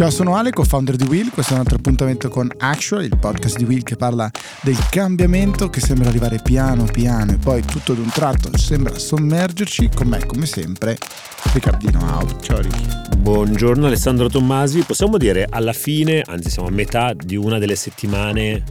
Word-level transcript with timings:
Ciao, 0.00 0.08
sono 0.08 0.34
Ale, 0.34 0.48
co-founder 0.48 0.96
di 0.96 1.04
Will. 1.04 1.28
Questo 1.28 1.52
è 1.52 1.56
un 1.56 1.60
altro 1.60 1.76
appuntamento 1.76 2.30
con 2.30 2.50
Actual, 2.56 3.04
il 3.04 3.18
podcast 3.18 3.58
di 3.58 3.64
Will 3.64 3.82
che 3.82 3.96
parla 3.96 4.30
del 4.62 4.78
cambiamento 4.88 5.68
che 5.68 5.80
sembra 5.80 6.08
arrivare 6.08 6.40
piano 6.42 6.84
piano 6.84 7.32
e 7.32 7.36
poi 7.36 7.60
tutto 7.60 7.92
d'un 7.92 8.08
tratto 8.08 8.56
sembra 8.56 8.98
sommergerci. 8.98 9.90
Con 9.94 10.06
me, 10.06 10.24
come 10.24 10.46
sempre, 10.46 10.96
Riccardino 11.52 12.00
Out. 12.00 12.40
Ciao 12.40 12.62
Ricky. 12.62 13.18
Buongiorno 13.18 13.88
Alessandro 13.88 14.30
Tommasi. 14.30 14.84
Possiamo 14.84 15.18
dire 15.18 15.46
alla 15.50 15.74
fine, 15.74 16.22
anzi 16.24 16.48
siamo 16.48 16.68
a 16.68 16.72
metà 16.72 17.12
di 17.12 17.36
una 17.36 17.58
delle 17.58 17.76
settimane 17.76 18.64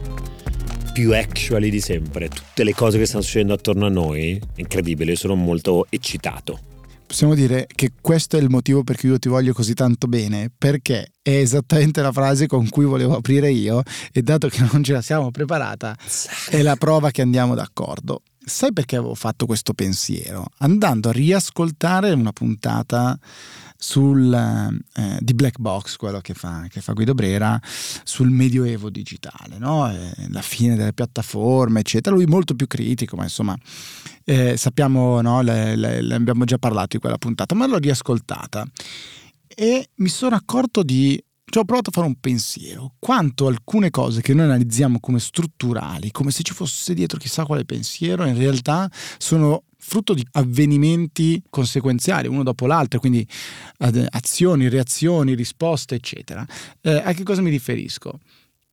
più 0.92 1.14
actuali 1.14 1.70
di 1.70 1.80
sempre. 1.80 2.26
Tutte 2.26 2.64
le 2.64 2.74
cose 2.74 2.98
che 2.98 3.06
stanno 3.06 3.22
succedendo 3.22 3.54
attorno 3.54 3.86
a 3.86 3.88
noi, 3.88 4.36
incredibile, 4.56 5.14
sono 5.14 5.36
molto 5.36 5.86
eccitato 5.90 6.58
possiamo 7.10 7.34
dire 7.34 7.66
che 7.66 7.90
questo 8.00 8.36
è 8.36 8.40
il 8.40 8.48
motivo 8.48 8.84
per 8.84 8.96
cui 8.96 9.08
io 9.08 9.18
ti 9.18 9.28
voglio 9.28 9.52
così 9.52 9.74
tanto 9.74 10.06
bene, 10.06 10.48
perché 10.56 11.10
è 11.20 11.30
esattamente 11.30 12.02
la 12.02 12.12
frase 12.12 12.46
con 12.46 12.68
cui 12.68 12.84
volevo 12.84 13.16
aprire 13.16 13.50
io 13.50 13.82
e 14.12 14.22
dato 14.22 14.46
che 14.46 14.64
non 14.70 14.84
ce 14.84 14.92
la 14.92 15.02
siamo 15.02 15.32
preparata, 15.32 15.96
è 16.50 16.62
la 16.62 16.76
prova 16.76 17.10
che 17.10 17.20
andiamo 17.20 17.56
d'accordo. 17.56 18.22
Sai 18.38 18.72
perché 18.72 18.94
avevo 18.94 19.16
fatto 19.16 19.46
questo 19.46 19.74
pensiero? 19.74 20.46
Andando 20.58 21.08
a 21.08 21.12
riascoltare 21.12 22.12
una 22.12 22.30
puntata 22.30 23.18
sul, 23.82 24.30
eh, 24.32 25.18
di 25.20 25.32
Black 25.32 25.58
Box, 25.58 25.96
quello 25.96 26.20
che 26.20 26.34
fa, 26.34 26.66
che 26.68 26.82
fa, 26.82 26.92
Guido 26.92 27.14
Brera, 27.14 27.58
sul 28.04 28.28
medioevo 28.28 28.90
digitale, 28.90 29.56
no? 29.56 29.90
eh, 29.90 30.12
la 30.28 30.42
fine 30.42 30.76
delle 30.76 30.92
piattaforme, 30.92 31.80
eccetera. 31.80 32.14
Lui 32.14 32.26
molto 32.26 32.54
più 32.54 32.66
critico, 32.66 33.16
ma 33.16 33.22
insomma 33.22 33.56
eh, 34.24 34.58
sappiamo, 34.58 35.22
no? 35.22 35.40
le, 35.40 35.76
le, 35.76 36.02
le 36.02 36.14
abbiamo 36.14 36.44
già 36.44 36.58
parlato 36.58 36.88
di 36.90 36.98
quella 36.98 37.16
puntata, 37.16 37.54
ma 37.54 37.66
l'ho 37.66 37.78
riascoltata 37.78 38.66
e 39.46 39.88
mi 39.96 40.08
sono 40.08 40.36
accorto 40.36 40.82
di 40.82 41.22
cioè, 41.50 41.62
ho 41.62 41.66
provato 41.66 41.90
a 41.90 41.92
fare 41.92 42.06
un 42.06 42.14
pensiero, 42.20 42.94
quanto 43.00 43.48
alcune 43.48 43.90
cose 43.90 44.22
che 44.22 44.34
noi 44.34 44.44
analizziamo 44.44 45.00
come 45.00 45.18
strutturali, 45.18 46.12
come 46.12 46.30
se 46.30 46.44
ci 46.44 46.54
fosse 46.54 46.94
dietro 46.94 47.18
chissà 47.18 47.44
quale 47.44 47.64
pensiero, 47.64 48.24
in 48.24 48.38
realtà 48.38 48.88
sono 49.18 49.64
frutto 49.76 50.14
di 50.14 50.24
avvenimenti 50.32 51.42
conseguenziali, 51.50 52.28
uno 52.28 52.44
dopo 52.44 52.66
l'altro, 52.66 53.00
quindi 53.00 53.26
azioni, 53.78 54.68
reazioni, 54.68 55.34
risposte, 55.34 55.96
eccetera. 55.96 56.46
Eh, 56.82 57.02
a 57.04 57.12
che 57.12 57.24
cosa 57.24 57.42
mi 57.42 57.50
riferisco? 57.50 58.20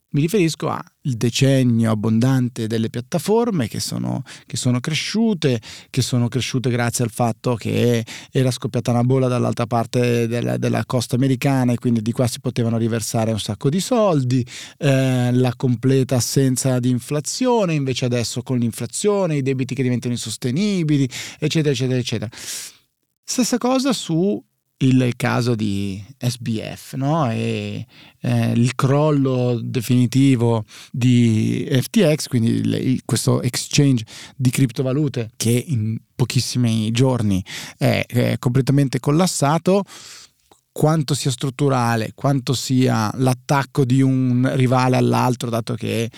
Mi 0.10 0.22
riferisco 0.22 0.70
al 0.70 0.84
decennio 1.02 1.92
abbondante 1.92 2.66
delle 2.68 2.90
piattaforme 2.90 3.68
che 3.68 3.82
sono, 3.82 4.24
che 4.46 4.56
sono, 4.56 4.80
cresciute, 4.80 5.60
che 5.90 6.02
sono 6.02 6.30
cresciute 6.30 6.70
grazie 6.70 7.04
al 7.04 7.12
fatto 7.12 7.56
che 7.56 8.06
era 8.32 8.50
scoppiata 8.50 8.92
una 8.92 9.04
bolla 9.04 9.28
dall'altra 9.28 9.68
parte 9.68 10.28
della, 10.28 10.56
della 10.56 10.86
costa 10.86 11.18
americana 11.18 11.74
e 11.74 11.78
quindi 11.78 12.02
di 12.02 12.14
qua 12.14 12.26
si 12.26 12.40
potevano 12.40 12.78
riversare 12.78 13.32
un 13.32 13.40
sacco 13.40 13.70
di 13.70 13.82
soldi, 13.82 14.48
eh, 14.78 15.34
la 15.34 15.54
completa 15.58 16.16
assenza 16.16 16.80
di 16.80 16.90
inflazione, 16.90 17.74
invece 17.74 18.06
adesso 18.06 18.42
con 18.44 18.60
l'inflazione 18.60 19.36
i 19.36 19.42
debiti 19.42 19.76
che 19.76 19.84
diventano 19.84 20.14
insostenibili, 20.14 21.04
eccetera, 21.38 21.74
eccetera, 21.74 22.00
eccetera. 22.00 22.30
Stessa 23.30 23.58
cosa 23.58 23.92
su 23.92 24.42
il 24.80 25.14
caso 25.16 25.56
di 25.56 26.04
SBF 26.20 26.94
no? 26.94 27.32
e 27.32 27.86
eh, 28.20 28.52
il 28.52 28.76
crollo 28.76 29.60
definitivo 29.62 30.66
di 30.92 31.68
FTX, 31.70 32.28
quindi 32.28 32.50
il, 32.50 33.02
questo 33.04 33.42
exchange 33.42 34.06
di 34.36 34.50
criptovalute 34.50 35.32
che 35.36 35.64
in 35.68 35.98
pochissimi 36.16 36.92
giorni 36.92 37.44
è, 37.78 38.06
è 38.08 38.38
completamente 38.38 39.00
collassato 39.00 39.84
quanto 40.72 41.16
sia 41.16 41.32
strutturale, 41.32 42.12
quanto 42.14 42.54
sia 42.54 43.12
l'attacco 43.16 43.84
di 43.84 44.02
un 44.04 44.48
rivale 44.54 44.96
all'altro, 44.96 45.50
dato 45.50 45.74
che 45.74 46.12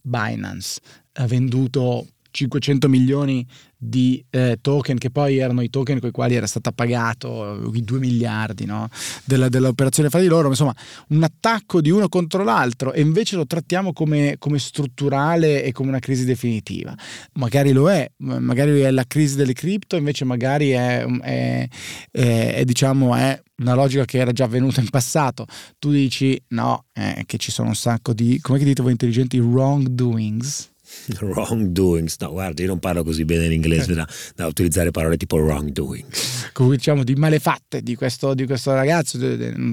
Binance 0.00 0.80
ha 1.14 1.26
venduto 1.26 2.06
500 2.36 2.88
milioni 2.88 3.46
di 3.78 4.24
eh, 4.30 4.58
token 4.60 4.98
che 4.98 5.10
poi 5.10 5.38
erano 5.38 5.62
i 5.62 5.70
token 5.70 6.00
con 6.00 6.08
i 6.08 6.12
quali 6.12 6.34
era 6.34 6.46
stato 6.46 6.70
pagato 6.72 7.70
i 7.72 7.82
2 7.82 7.98
miliardi 7.98 8.64
no? 8.64 8.88
della, 9.24 9.48
dell'operazione 9.48 10.10
fra 10.10 10.20
di 10.20 10.26
loro, 10.26 10.48
insomma 10.48 10.74
un 11.08 11.22
attacco 11.22 11.80
di 11.80 11.90
uno 11.90 12.08
contro 12.08 12.44
l'altro 12.44 12.92
e 12.92 13.00
invece 13.00 13.36
lo 13.36 13.46
trattiamo 13.46 13.92
come, 13.92 14.36
come 14.38 14.58
strutturale 14.58 15.62
e 15.62 15.72
come 15.72 15.88
una 15.88 15.98
crisi 15.98 16.24
definitiva. 16.24 16.94
Magari 17.34 17.72
lo 17.72 17.90
è, 17.90 18.10
magari 18.18 18.80
è 18.80 18.90
la 18.90 19.04
crisi 19.06 19.36
delle 19.36 19.52
cripto, 19.54 19.96
invece 19.96 20.24
magari 20.24 20.70
è, 20.70 21.04
è, 21.04 21.68
è, 22.10 22.54
è 22.54 22.64
diciamo, 22.64 23.14
è 23.14 23.40
una 23.58 23.74
logica 23.74 24.04
che 24.04 24.18
era 24.18 24.32
già 24.32 24.44
avvenuta 24.44 24.80
in 24.80 24.90
passato. 24.90 25.46
Tu 25.78 25.90
dici 25.90 26.40
no, 26.48 26.84
eh, 26.92 27.22
che 27.26 27.38
ci 27.38 27.50
sono 27.50 27.68
un 27.68 27.74
sacco 27.74 28.12
di, 28.12 28.38
come 28.40 28.58
dite 28.58 28.82
voi 28.82 28.92
intelligenti, 28.92 29.38
wrongdoings 29.38 30.74
Wrongdoings, 31.20 32.16
no, 32.20 32.30
guarda, 32.30 32.62
io 32.62 32.68
non 32.68 32.78
parlo 32.78 33.02
così 33.02 33.24
bene 33.24 33.48
l'inglese 33.48 33.94
da, 33.94 34.06
da 34.34 34.46
utilizzare 34.46 34.90
parole 34.90 35.16
tipo 35.16 35.36
wrongdoing. 35.36 36.06
Comunque 36.52 36.78
diciamo 36.78 37.04
di 37.04 37.14
malefatte 37.14 37.82
di 37.82 37.94
questo, 37.94 38.34
di 38.34 38.46
questo 38.46 38.72
ragazzo 38.72 39.18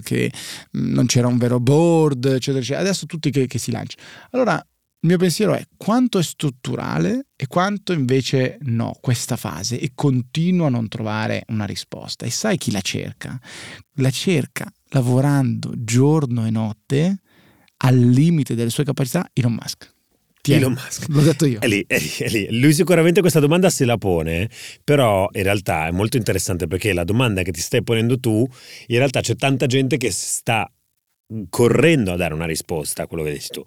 che 0.02 0.32
non 0.72 1.06
c'era 1.06 1.28
un 1.28 1.38
vero 1.38 1.60
board, 1.60 2.26
eccetera, 2.26 2.60
eccetera. 2.60 2.82
Adesso 2.82 3.06
tutti 3.06 3.32
che, 3.32 3.48
che 3.48 3.58
si 3.58 3.72
lanciano. 3.72 4.04
Allora, 4.32 4.56
il 4.56 5.10
mio 5.10 5.18
pensiero 5.18 5.54
è 5.54 5.66
quanto 5.76 6.18
è 6.18 6.24
strutturale 6.24 7.28
e 7.36 7.48
quanto 7.48 7.92
invece 7.92 8.58
no, 8.62 8.98
questa 9.02 9.36
fase, 9.36 9.78
e 9.78 9.92
continua 9.94 10.68
a 10.68 10.70
non 10.70 10.88
trovare 10.88 11.44
una 11.48 11.66
risposta. 11.66 12.26
E 12.26 12.30
sai 12.30 12.58
chi 12.58 12.72
la 12.72 12.80
cerca? 12.80 13.38
La 13.96 14.12
cerca 14.12 14.72
lavorando 14.90 15.74
giorno 15.76 16.46
e 16.46 16.52
notte 16.52 17.20
al 17.78 17.98
limite 17.98 18.56
delle 18.56 18.70
sue 18.70 18.86
capacità 18.86 19.30
Elon 19.34 19.54
Musk. 19.54 19.93
Tieni, 20.44 20.60
Elon 20.62 20.74
Musk. 20.74 21.06
L'ho 21.08 21.22
detto 21.22 21.46
io. 21.46 21.60
È 21.60 21.68
lì, 21.68 21.86
è 21.88 21.98
lì, 21.98 22.12
è 22.20 22.28
lì. 22.28 22.60
Lui 22.60 22.74
sicuramente 22.74 23.22
questa 23.22 23.40
domanda 23.40 23.70
se 23.70 23.86
la 23.86 23.98
pone, 23.98 24.50
però 24.84 25.30
in 25.32 25.44
realtà 25.44 25.88
è 25.88 25.92
molto 25.92 26.18
interessante 26.18 26.68
perché 26.68 26.92
la 26.92 27.06
domanda 27.06 27.44
che 27.44 27.54
ti 27.54 27.62
stai 27.62 27.82
ponendo 27.82 28.20
tu, 28.20 28.46
in 28.88 28.98
realtà 28.98 29.22
c'è 29.22 29.38
tanta 29.38 29.68
gente 29.68 29.96
che 29.96 30.12
sta 30.12 30.70
correndo 31.50 32.12
a 32.12 32.18
dare 32.18 32.34
una 32.34 32.46
risposta 32.46 33.04
a 33.04 33.08
quello 33.08 33.24
che 33.24 33.32
dici 33.32 33.48
tu. 33.52 33.64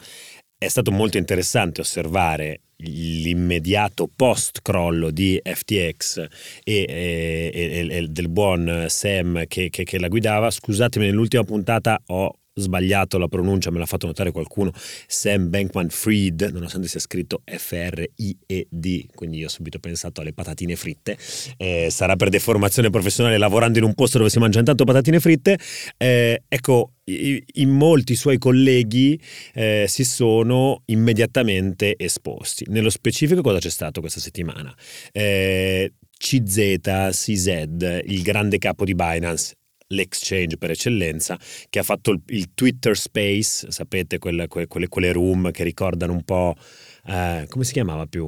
È 0.59 0.69
stato 0.69 0.91
molto 0.91 1.17
interessante 1.17 1.81
osservare 1.81 2.61
l'immediato 2.81 4.11
post 4.15 4.59
crollo 4.61 5.11
di 5.11 5.41
FTX 5.43 6.27
e, 6.63 6.85
e, 6.87 7.51
e, 7.55 7.87
e 7.89 8.07
del 8.09 8.29
buon 8.29 8.85
Sam 8.89 9.47
che, 9.47 9.71
che, 9.71 9.85
che 9.85 9.99
la 9.99 10.09
guidava. 10.09 10.51
Scusatemi, 10.51 11.07
nell'ultima 11.07 11.43
puntata 11.43 12.03
ho 12.09 12.39
sbagliato 12.59 13.19
la 13.19 13.29
pronuncia, 13.29 13.71
me 13.71 13.79
l'ha 13.79 13.87
fatto 13.87 14.07
notare 14.07 14.33
qualcuno, 14.33 14.73
Sam 15.07 15.51
Bankman 15.51 15.91
Fried, 15.91 16.51
nonostante 16.53 16.89
sia 16.89 17.01
scritto 17.01 17.43
F-R-I-E-D, 17.45 19.07
quindi 19.15 19.39
io 19.39 19.47
ho 19.47 19.51
subito 19.51 19.79
pensato 19.79 20.23
alle 20.23 20.33
patatine 20.33 20.75
fritte, 20.75 21.19
eh, 21.59 21.89
sarà 21.91 22.17
per 22.17 22.31
deformazione 22.31 22.89
professionale 22.91 23.37
lavorando 23.37 23.79
in 23.79 23.85
un 23.85 23.95
posto 23.95 24.19
dove 24.19 24.31
si 24.31 24.39
mangiano 24.39 24.65
tanto 24.65 24.85
patatine 24.85 25.21
fritte, 25.21 25.59
eh, 25.99 26.43
ecco, 26.49 26.93
in 27.09 27.69
molti 27.69 28.17
suoi 28.17 28.39
colleghi 28.39 29.21
eh, 29.55 29.85
si 29.87 30.05
sono 30.05 30.83
immediatamente 30.87 31.95
esposti. 31.97 32.65
Nello 32.69 32.91
specifico 32.91 33.43
cosa 33.43 33.59
c'è 33.59 33.71
stato 33.71 34.01
questa 34.01 34.19
settimana? 34.19 34.75
Eh, 35.13 35.93
CZ, 36.19 36.81
CZ, 37.11 38.03
il 38.07 38.23
grande 38.23 38.59
capo 38.59 38.85
di 38.85 38.95
Binance, 38.95 39.55
l'exchange 39.89 40.57
per 40.57 40.71
eccellenza, 40.71 41.39
che 41.69 41.79
ha 41.79 41.83
fatto 41.83 42.11
il, 42.11 42.23
il 42.27 42.55
Twitter 42.55 42.97
Space, 42.97 43.71
sapete, 43.71 44.19
quelle, 44.19 44.49
quelle, 44.49 44.89
quelle, 44.89 45.13
room 45.13 45.51
che 45.51 45.65
ricordano 45.65 46.13
un 46.13 46.23
po'... 46.23 46.55
Eh, 47.07 47.47
come 47.49 47.65
si 47.65 47.73
chiamava 47.73 48.07
più 48.07 48.27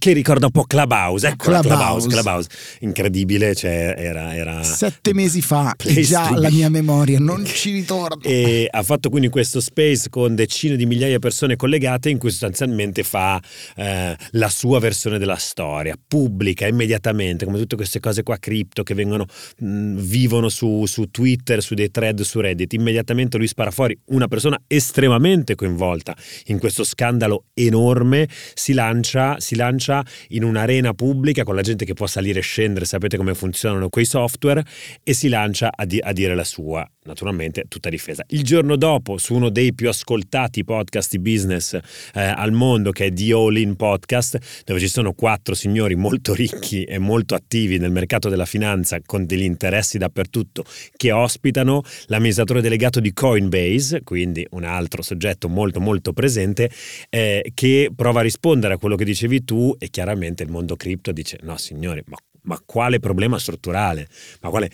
che 0.00 0.14
ricorda 0.14 0.46
un 0.46 0.52
po' 0.52 0.64
Clubhouse, 0.64 1.26
ecco 1.26 1.50
Clubhouse, 1.50 1.68
Clubhouse, 1.68 2.08
Clubhouse. 2.08 2.48
incredibile, 2.80 3.54
cioè 3.54 3.94
era, 3.98 4.34
era... 4.34 4.62
Sette 4.62 5.12
mesi 5.12 5.42
fa, 5.42 5.74
e 5.84 6.00
già 6.00 6.34
la 6.38 6.50
mia 6.50 6.70
memoria 6.70 7.18
non 7.18 7.44
ci 7.44 7.70
ritorna. 7.70 8.22
E 8.22 8.66
ha 8.70 8.82
fatto 8.82 9.10
quindi 9.10 9.28
questo 9.28 9.60
space 9.60 10.08
con 10.08 10.34
decine 10.34 10.76
di 10.76 10.86
migliaia 10.86 11.16
di 11.16 11.18
persone 11.18 11.56
collegate 11.56 12.08
in 12.08 12.16
cui 12.16 12.30
sostanzialmente 12.30 13.02
fa 13.02 13.38
eh, 13.76 14.16
la 14.30 14.48
sua 14.48 14.80
versione 14.80 15.18
della 15.18 15.36
storia, 15.36 15.94
pubblica 16.08 16.66
immediatamente, 16.66 17.44
come 17.44 17.58
tutte 17.58 17.76
queste 17.76 18.00
cose 18.00 18.22
qua 18.22 18.38
cripto 18.38 18.82
che 18.82 18.94
vengono, 18.94 19.26
mh, 19.58 19.96
vivono 19.96 20.48
su, 20.48 20.86
su 20.86 21.10
Twitter, 21.10 21.62
su 21.62 21.74
dei 21.74 21.90
thread, 21.90 22.22
su 22.22 22.40
Reddit, 22.40 22.72
immediatamente 22.72 23.36
lui 23.36 23.48
spara 23.48 23.70
fuori 23.70 23.98
una 24.06 24.28
persona 24.28 24.58
estremamente 24.66 25.54
coinvolta 25.56 26.16
in 26.46 26.58
questo 26.58 26.84
scandalo 26.84 27.44
enorme, 27.52 28.26
si 28.54 28.72
lancia, 28.72 29.38
si 29.40 29.56
lancia 29.56 29.88
lancia 29.90 30.04
in 30.28 30.44
un'arena 30.44 30.94
pubblica 30.94 31.42
con 31.42 31.56
la 31.56 31.62
gente 31.62 31.84
che 31.84 31.94
può 31.94 32.06
salire 32.06 32.38
e 32.38 32.42
scendere, 32.42 32.84
sapete 32.84 33.16
come 33.16 33.34
funzionano 33.34 33.88
quei 33.88 34.04
software, 34.04 34.64
e 35.02 35.12
si 35.12 35.28
lancia 35.28 35.70
a, 35.74 35.84
di- 35.84 36.00
a 36.00 36.12
dire 36.12 36.34
la 36.34 36.44
sua. 36.44 36.88
Naturalmente 37.04 37.64
tutta 37.68 37.88
difesa. 37.88 38.24
Il 38.28 38.42
giorno 38.42 38.76
dopo, 38.76 39.16
su 39.16 39.34
uno 39.34 39.48
dei 39.48 39.72
più 39.72 39.88
ascoltati 39.88 40.64
podcast 40.64 41.10
di 41.10 41.18
business 41.18 41.74
eh, 41.74 42.20
al 42.20 42.52
mondo, 42.52 42.90
che 42.90 43.06
è 43.06 43.12
The 43.12 43.32
All 43.32 43.56
In 43.56 43.76
Podcast, 43.76 44.62
dove 44.64 44.80
ci 44.80 44.88
sono 44.88 45.12
quattro 45.12 45.54
signori 45.54 45.94
molto 45.94 46.34
ricchi 46.34 46.84
e 46.84 46.98
molto 46.98 47.34
attivi 47.34 47.78
nel 47.78 47.90
mercato 47.90 48.28
della 48.28 48.44
finanza, 48.44 48.98
con 49.04 49.24
degli 49.24 49.42
interessi 49.42 49.98
dappertutto, 49.98 50.64
che 50.96 51.10
ospitano 51.12 51.82
l'amministratore 52.06 52.60
delegato 52.60 53.00
di 53.00 53.12
Coinbase, 53.12 54.02
quindi 54.02 54.46
un 54.50 54.64
altro 54.64 55.02
soggetto 55.02 55.48
molto 55.48 55.80
molto 55.80 56.12
presente, 56.12 56.70
eh, 57.08 57.50
che 57.54 57.90
prova 57.94 58.20
a 58.20 58.22
rispondere 58.22 58.74
a 58.74 58.78
quello 58.78 58.96
che 58.96 59.04
dicevi 59.04 59.44
tu 59.44 59.74
e 59.78 59.88
chiaramente 59.88 60.42
il 60.42 60.50
mondo 60.50 60.76
cripto 60.76 61.12
dice 61.12 61.38
no 61.42 61.56
signori, 61.56 62.02
ma 62.06 62.16
ma 62.42 62.60
quale 62.64 63.00
problema 63.00 63.38
strutturale? 63.38 64.08
Ma 64.40 64.48
quale 64.48 64.70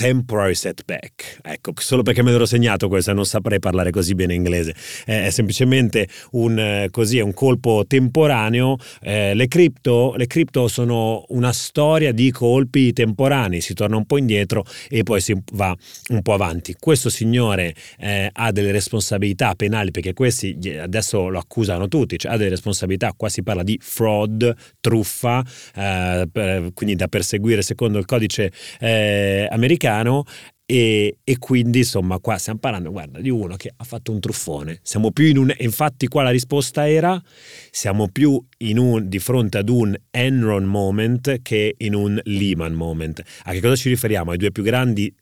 temporary 0.00 0.54
setback. 0.54 1.40
Ecco, 1.42 1.72
solo 1.76 2.00
perché 2.00 2.22
me 2.22 2.30
l'ero 2.30 2.46
segnato 2.46 2.88
questo, 2.88 3.12
non 3.12 3.26
saprei 3.26 3.58
parlare 3.58 3.90
così 3.90 4.14
bene 4.14 4.32
inglese. 4.32 4.74
Eh, 5.04 5.26
è 5.26 5.30
semplicemente 5.30 6.08
un, 6.30 6.58
eh, 6.58 6.88
così, 6.90 7.20
un 7.20 7.34
colpo 7.34 7.84
temporaneo. 7.86 8.78
Eh, 9.02 9.34
le, 9.34 9.46
cripto, 9.46 10.14
le 10.16 10.26
cripto 10.26 10.68
sono 10.68 11.26
una 11.28 11.52
storia 11.52 12.12
di 12.12 12.30
colpi 12.30 12.94
temporanei, 12.94 13.60
si 13.60 13.74
torna 13.74 13.98
un 13.98 14.06
po' 14.06 14.16
indietro 14.16 14.64
e 14.88 15.02
poi 15.02 15.20
si 15.20 15.36
va 15.52 15.76
un 16.08 16.22
po' 16.22 16.32
avanti. 16.32 16.76
Questo 16.78 17.10
signore 17.10 17.74
ha 18.32 18.52
delle 18.52 18.72
responsabilità 18.72 19.54
penali 19.54 19.90
perché 19.90 20.14
questi 20.14 20.56
adesso 20.80 21.28
lo 21.28 21.38
accusano 21.38 21.88
tutti, 21.88 22.18
cioè 22.18 22.32
ha 22.32 22.36
delle 22.38 22.50
responsabilità, 22.50 23.12
qua 23.14 23.28
si 23.28 23.42
parla 23.42 23.62
di 23.62 23.78
fraud, 23.82 24.54
truffa, 24.80 25.44
quindi 26.72 26.96
da 26.96 27.08
perseguire 27.08 27.60
secondo 27.60 27.98
il 27.98 28.06
codice 28.06 28.50
americano 29.50 29.89
americano 29.90 30.24
e, 30.64 31.18
e, 31.24 31.38
quindi 31.38 31.78
insomma 31.78 32.20
qua 32.20 32.38
stiamo 32.38 32.60
parlando 32.60 32.92
guarda, 32.92 33.20
di 33.20 33.28
uno 33.28 33.56
che 33.56 33.72
ha 33.76 33.82
fatto 33.82 34.12
un 34.12 34.20
truffone 34.20 34.78
siamo 34.82 35.10
più 35.10 35.26
in 35.26 35.36
un 35.36 35.52
infatti 35.58 36.06
qua 36.06 36.22
la 36.22 36.30
risposta 36.30 36.88
era 36.88 37.20
siamo 37.72 38.08
più 38.08 38.40
un, 38.58 39.08
di 39.08 39.18
fronte 39.18 39.58
ad 39.58 39.68
un 39.68 39.96
Enron 40.10 40.64
moment 40.64 41.42
che 41.42 41.74
in 41.78 41.94
un 41.94 42.20
Lehman 42.22 42.72
moment 42.72 43.20
a 43.44 43.52
che 43.52 43.60
cosa 43.60 43.74
ci 43.74 43.88
riferiamo? 43.88 44.30
ai 44.30 44.36
due 44.38 44.52
più 44.52 44.62
grandi 44.62 45.12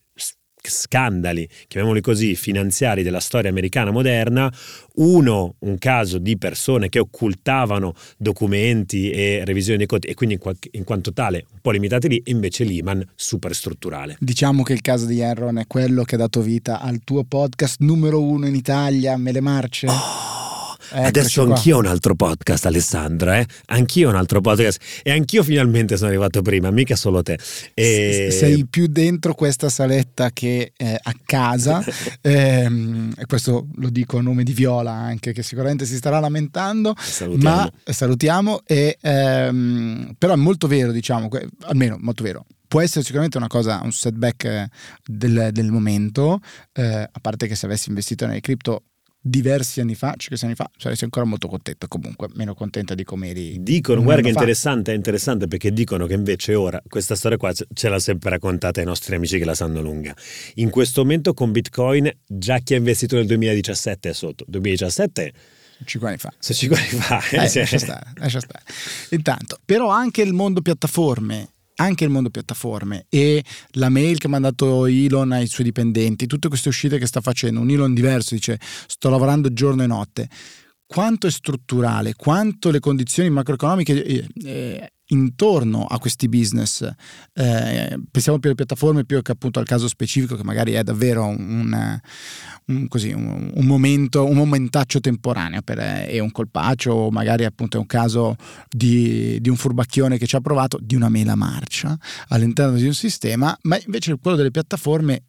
scandali, 0.69 1.49
chiamiamoli 1.67 2.01
così, 2.01 2.35
finanziari 2.35 3.03
della 3.03 3.21
storia 3.21 3.51
americana 3.51 3.91
moderna, 3.91 4.53
uno 4.97 5.55
un 5.61 5.79
caso 5.79 6.19
di 6.19 6.37
persone 6.39 6.89
che 6.89 6.99
occultavano 6.99 7.95
documenti 8.17 9.11
e 9.11 9.43
revisioni 9.45 9.79
dei 9.79 9.87
conti 9.87 10.09
e 10.09 10.15
quindi 10.15 10.35
in, 10.37 10.41
qualche, 10.41 10.69
in 10.73 10.85
quanto 10.85 11.13
tale 11.13 11.47
un 11.53 11.59
po' 11.61 11.71
limitati 11.71 12.09
lì, 12.09 12.23
invece 12.27 12.65
Lehman 12.65 13.05
superstrutturale. 13.15 14.17
Diciamo 14.21 14.63
che 14.63 14.73
il 14.73 14.81
caso 14.81 15.07
di 15.07 15.21
Enron 15.21 15.59
è 15.59 15.67
quello 15.67 16.05
che 16.05 16.15
ha 16.15 16.19
dato 16.19 16.41
vita 16.41 16.81
al 16.81 17.01
tuo 17.05 17.25
podcast 17.25 17.81
numero 17.81 18.23
uno 18.23 18.47
in 18.47 18.55
Italia, 18.55 19.17
Mele 19.17 19.41
Marce. 19.41 19.87
Oh 19.89 20.48
Eccoci 20.91 21.07
Adesso 21.07 21.43
anch'io 21.43 21.77
ho 21.77 21.81
un 21.81 21.87
altro 21.87 22.15
podcast, 22.15 22.65
Alessandra. 22.65 23.39
Eh? 23.39 23.47
Anch'io 23.67 24.09
ho 24.09 24.11
un 24.11 24.17
altro 24.17 24.41
podcast. 24.41 24.81
E 25.03 25.11
anch'io 25.11 25.43
finalmente 25.43 25.97
sono 25.97 26.09
arrivato 26.09 26.41
prima, 26.41 26.71
mica 26.71 26.97
solo 26.97 27.23
te. 27.23 27.39
E... 27.75 28.29
Sei 28.31 28.67
più 28.67 28.87
dentro 28.87 29.35
questa 29.35 29.69
saletta 29.69 30.31
che 30.31 30.73
eh, 30.77 30.99
a 31.01 31.15
casa. 31.25 31.85
ehm, 32.23 33.13
e 33.19 33.27
questo 33.27 33.69
lo 33.75 33.91
dico 33.91 34.19
a 34.19 34.23
nome 34.23 34.45
di 34.45 34.55
Viola 34.55 34.93
anche, 34.93 35.33
che 35.33 35.43
sicuramente 35.43 35.85
si 35.85 35.97
starà 35.97 36.21
lamentando. 36.21 36.95
Salutiamo. 36.99 37.55
Ma 37.55 37.73
salutiamo. 37.85 38.63
E, 38.65 38.97
ehm, 39.01 40.15
però 40.17 40.33
è 40.33 40.37
molto 40.37 40.67
vero, 40.67 40.91
diciamo, 40.91 41.29
almeno 41.67 41.97
molto 42.01 42.23
vero 42.23 42.47
può 42.69 42.83
essere 42.83 43.03
sicuramente 43.03 43.39
una 43.39 43.47
cosa, 43.47 43.81
un 43.83 43.93
setback 43.93 44.45
eh, 44.45 44.69
del, 45.03 45.49
del 45.53 45.73
momento, 45.73 46.41
eh, 46.75 47.09
a 47.11 47.19
parte 47.21 47.47
che 47.47 47.55
se 47.55 47.65
avessi 47.65 47.89
investito 47.89 48.27
nelle 48.27 48.41
cripto 48.41 48.83
diversi 49.29 49.81
anni 49.81 49.95
fa, 49.95 50.15
5 50.17 50.47
anni 50.47 50.55
fa, 50.55 50.71
saresti 50.77 51.05
ancora 51.05 51.25
molto 51.25 51.49
contento, 51.49 51.87
comunque 51.89 52.29
meno 52.35 52.55
contenta 52.55 52.95
di 52.95 53.05
come 53.05 53.29
eri. 53.29 53.63
Dicono, 53.63 54.03
guarda 54.03 54.23
che 54.23 54.29
interessante, 54.29 54.93
è 54.93 54.95
interessante 54.95 55.47
perché 55.47 55.73
dicono 55.73 56.07
che 56.07 56.15
invece 56.15 56.55
ora 56.55 56.81
questa 56.87 57.15
storia 57.15 57.37
qua 57.37 57.53
ce 57.53 57.89
l'ha 57.89 57.99
sempre 57.99 58.31
raccontata 58.31 58.81
ai 58.81 58.87
nostri 58.87 59.15
amici 59.15 59.39
che 59.39 59.45
la 59.45 59.55
sanno 59.55 59.81
lunga. 59.81 60.15
In 60.55 60.71
questo 60.71 61.03
momento 61.03 61.35
con 61.35 61.53
Bitcoin 61.53 62.11
già 62.27 62.59
chi 62.59 62.75
ha 62.75 62.77
investito 62.77 63.17
nel 63.17 63.27
2017 63.27 64.09
è 64.09 64.13
sotto. 64.13 64.45
2017 64.49 65.33
5 65.85 66.09
anni 66.09 66.19
fa. 66.19 66.33
Se 66.39 66.55
5 66.55 66.77
anni 66.77 66.89
fa. 66.89 67.21
Eh, 67.31 67.37
lascia 67.59 67.79
stare, 67.79 68.13
lascia 68.17 68.41
stare. 68.41 68.65
Intanto, 69.11 69.59
però 69.65 69.89
anche 69.89 70.23
il 70.23 70.33
mondo 70.33 70.61
piattaforme 70.61 71.49
anche 71.81 72.05
il 72.05 72.11
mondo 72.11 72.31
piattaforme 72.31 73.07
e 73.09 73.45
la 73.73 73.89
mail 73.89 74.19
che 74.19 74.27
ha 74.27 74.31
mandato 74.31 74.87
Elon 74.87 75.33
ai 75.33 75.47
suoi 75.47 75.65
dipendenti, 75.65 76.27
tutte 76.27 76.49
queste 76.49 76.69
uscite 76.69 76.99
che 76.99 77.07
sta 77.07 77.21
facendo, 77.21 77.61
un 77.61 77.71
Elon 77.71 77.95
diverso 77.95 78.35
dice 78.35 78.59
sto 78.61 79.09
lavorando 79.11 79.53
giorno 79.53 79.83
e 79.83 79.87
notte, 79.87 80.29
quanto 80.87 81.27
è 81.27 81.31
strutturale, 81.31 82.15
quanto 82.15 82.71
le 82.71 82.81
condizioni 82.81 83.31
macroeconomiche 83.31 84.05
eh, 84.05 84.27
eh, 84.45 84.93
intorno 85.09 85.85
a 85.85 85.99
questi 85.99 86.29
business. 86.29 86.83
Eh, 87.33 88.01
pensiamo 88.11 88.39
più 88.39 88.49
alle 88.49 88.55
piattaforme 88.55 89.05
più 89.05 89.21
che 89.23 89.33
appunto 89.33 89.59
al 89.59 89.67
caso 89.67 89.89
specifico 89.89 90.37
che 90.37 90.45
magari 90.45 90.73
è 90.73 90.83
davvero 90.83 91.25
un, 91.25 92.01
un, 92.67 92.89
così, 92.89 93.13
un, 93.13 93.51
un 93.55 93.67
momento, 93.67 94.25
un 94.25 94.37
momentaccio 94.37 95.01
temporaneo 95.01 95.63
per, 95.63 95.79
è 95.79 96.09
eh, 96.09 96.21
un 96.21 96.31
colpaccio 96.31 96.93
o 96.93 97.11
magari 97.11 97.45
appunto 97.45 97.77
è 97.77 97.81
un 97.81 97.87
caso 97.87 98.37
di, 98.69 99.41
di, 99.41 99.49
un 99.49 99.57
furbacchione 99.57 100.19
che 100.19 100.27
ci 100.27 100.37
ha 100.37 100.41
provato, 100.41 100.79
di 100.81 100.95
una 100.95 101.09
mela 101.09 101.35
marcia 101.35 101.97
all'interno 102.29 102.77
di 102.77 102.87
un 102.87 102.95
sistema, 102.95 103.57
ma 103.63 103.79
invece 103.85 104.17
quello 104.21 104.37
delle 104.37 104.51
piattaforme 104.51 105.25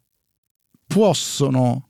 possono 0.86 1.89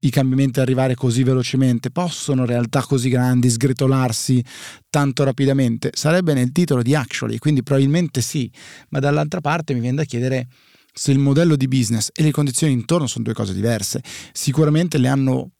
i 0.00 0.10
cambiamenti 0.10 0.60
arrivare 0.60 0.94
così 0.94 1.22
velocemente? 1.22 1.90
Possono 1.90 2.44
realtà 2.44 2.82
così 2.82 3.08
grandi 3.08 3.50
sgretolarsi 3.50 4.44
tanto 4.88 5.24
rapidamente? 5.24 5.90
Sarebbe 5.94 6.34
nel 6.34 6.52
titolo 6.52 6.82
di 6.82 6.94
Actually, 6.94 7.38
quindi 7.38 7.62
probabilmente 7.62 8.20
sì, 8.20 8.50
ma 8.90 8.98
dall'altra 8.98 9.40
parte 9.40 9.74
mi 9.74 9.80
viene 9.80 9.96
da 9.96 10.04
chiedere 10.04 10.48
se 10.92 11.12
il 11.12 11.18
modello 11.18 11.56
di 11.56 11.68
business 11.68 12.10
e 12.12 12.22
le 12.22 12.30
condizioni 12.30 12.72
intorno 12.72 13.06
sono 13.06 13.24
due 13.24 13.34
cose 13.34 13.54
diverse. 13.54 14.02
Sicuramente 14.32 14.98
le 14.98 15.08
hanno 15.08 15.50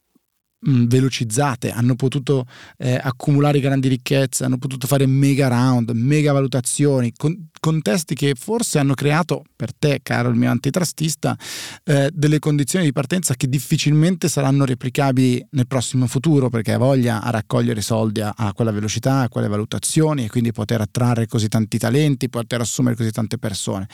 mh, 0.59 0.85
velocizzate, 0.85 1.71
hanno 1.71 1.95
potuto 1.95 2.45
eh, 2.77 2.99
accumulare 3.01 3.59
grandi 3.59 3.87
ricchezze, 3.87 4.43
hanno 4.43 4.57
potuto 4.57 4.87
fare 4.87 5.05
mega 5.05 5.47
round, 5.47 5.91
mega 5.91 6.31
valutazioni, 6.31 7.13
con, 7.15 7.49
contesti 7.61 8.15
che 8.15 8.33
forse 8.35 8.79
hanno 8.79 8.95
creato 8.95 9.43
per 9.55 9.71
te, 9.73 9.99
caro 10.01 10.29
il 10.29 10.35
mio 10.35 10.49
antitrustista, 10.49 11.37
eh, 11.83 12.09
delle 12.11 12.39
condizioni 12.39 12.85
di 12.85 12.91
partenza 12.91 13.35
che 13.35 13.47
difficilmente 13.47 14.27
saranno 14.27 14.65
replicabili 14.65 15.45
nel 15.51 15.67
prossimo 15.67 16.07
futuro 16.07 16.49
perché 16.49 16.73
ha 16.73 16.79
voglia 16.79 17.21
a 17.21 17.29
raccogliere 17.29 17.81
soldi 17.81 18.19
a, 18.19 18.33
a 18.35 18.51
quella 18.53 18.71
velocità, 18.71 19.19
a 19.19 19.29
quelle 19.29 19.47
valutazioni 19.47 20.25
e 20.25 20.29
quindi 20.29 20.51
poter 20.51 20.81
attrarre 20.81 21.27
così 21.27 21.47
tanti 21.47 21.77
talenti, 21.77 22.29
poter 22.29 22.61
assumere 22.61 22.95
così 22.95 23.11
tante 23.11 23.37
persone. 23.37 23.87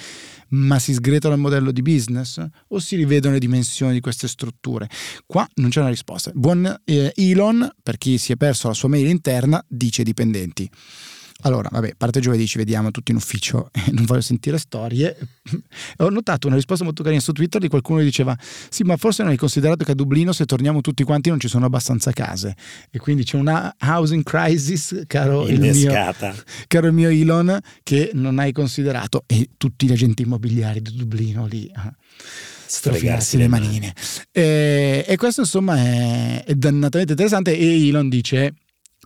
Ma 0.49 0.79
si 0.79 0.93
sgretola 0.93 1.35
il 1.35 1.41
modello 1.41 1.71
di 1.71 1.81
business 1.81 2.41
o 2.69 2.79
si 2.79 2.95
rivedono 2.95 3.33
le 3.33 3.39
dimensioni 3.39 3.91
di 3.91 3.99
queste 3.99 4.29
strutture? 4.29 4.89
Qua 5.25 5.45
non 5.55 5.69
c'è 5.69 5.81
una 5.81 5.89
risposta. 5.89 6.31
Buon 6.33 6.73
eh, 6.85 7.11
Elon, 7.13 7.69
per 7.83 7.97
chi 7.97 8.17
si 8.17 8.31
è 8.31 8.37
perso 8.37 8.69
la 8.69 8.73
sua 8.73 8.87
mail 8.87 9.07
interna, 9.09 9.61
dice 9.67 10.03
dipendenti. 10.03 10.69
Allora, 11.41 11.69
vabbè, 11.71 11.93
parte 11.95 12.19
giovedì 12.19 12.47
ci 12.47 12.57
vediamo 12.57 12.89
tutti 12.89 13.11
in 13.11 13.17
ufficio 13.17 13.69
non 13.91 14.05
voglio 14.05 14.21
sentire 14.21 14.57
storie. 14.57 15.15
Ho 15.97 16.09
notato 16.09 16.47
una 16.47 16.55
risposta 16.55 16.83
molto 16.83 17.03
carina 17.03 17.21
su 17.21 17.31
Twitter 17.31 17.61
di 17.61 17.67
qualcuno 17.67 17.99
che 17.99 18.05
diceva 18.05 18.35
sì, 18.69 18.83
ma 18.83 18.97
forse 18.97 19.21
non 19.21 19.31
hai 19.31 19.37
considerato 19.37 19.83
che 19.83 19.91
a 19.91 19.95
Dublino 19.95 20.31
se 20.31 20.45
torniamo 20.45 20.81
tutti 20.81 21.03
quanti 21.03 21.29
non 21.29 21.39
ci 21.39 21.47
sono 21.47 21.65
abbastanza 21.65 22.11
case 22.11 22.55
e 22.89 22.97
quindi 22.97 23.23
c'è 23.23 23.37
una 23.37 23.75
housing 23.79 24.23
crisis, 24.23 25.03
caro 25.05 25.47
il, 25.47 25.59
mio, 25.59 25.91
caro 26.67 26.87
il 26.87 26.93
mio 26.93 27.09
Elon, 27.09 27.59
che 27.83 28.11
non 28.13 28.39
hai 28.39 28.51
considerato 28.51 29.23
e 29.27 29.49
tutti 29.57 29.85
gli 29.85 29.91
agenti 29.91 30.23
immobiliari 30.23 30.81
di 30.81 30.95
Dublino 30.95 31.45
lì 31.45 31.69
ah, 31.73 31.93
strofinarsi 32.65 33.37
le 33.37 33.47
manine. 33.47 33.93
E, 34.31 35.05
e, 35.07 35.15
questo 35.17 35.41
insomma 35.41 35.77
è, 35.77 36.43
è 36.45 36.55
dannatamente 36.55 37.11
interessante 37.11 37.55
e 37.55 37.87
Elon 37.87 38.09
dice 38.09 38.53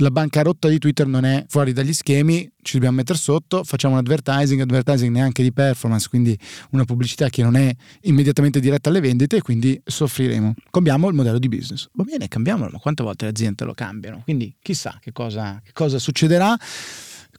la 0.01 0.12
bancarotta 0.12 0.67
di 0.67 0.79
Twitter 0.79 1.05
non 1.05 1.25
è 1.25 1.46
fuori 1.48 1.74
dagli 1.74 1.93
schemi, 1.93 2.50
ci 2.62 2.74
dobbiamo 2.74 2.98
mettere 2.98 3.17
sotto, 3.17 3.63
facciamo 3.63 3.93
un 3.93 4.00
advertising, 4.00 4.62
advertising 4.62 5.13
neanche 5.13 5.43
di 5.43 5.53
performance, 5.53 6.10
quindi 6.10 6.38
una 6.72 6.86
pubblicità 6.86 7.29
che 7.29 7.43
non 7.43 7.55
è 7.55 7.74
immediatamente 8.01 8.60
diretta 8.60 8.89
alle 8.89 9.00
vendite 9.00 9.38
e 9.38 9.41
quindi 9.41 9.79
soffriremo. 9.84 10.55
Cambiamo 10.72 11.08
il 11.08 11.13
modello 11.13 11.39
di 11.39 11.48
business. 11.48 11.88
Va 11.93 12.03
bene, 12.03 12.27
cambiamolo, 12.27 12.72
ma 12.72 12.79
quante 12.79 13.03
volte 13.03 13.25
le 13.25 13.31
aziende 13.31 13.63
lo 13.63 13.74
cambiano? 13.74 14.22
Quindi 14.24 14.55
chissà 14.60 14.98
che 15.00 15.12
cosa, 15.12 15.62
che 15.63 15.72
cosa 15.72 16.00
succederà. 16.00 16.58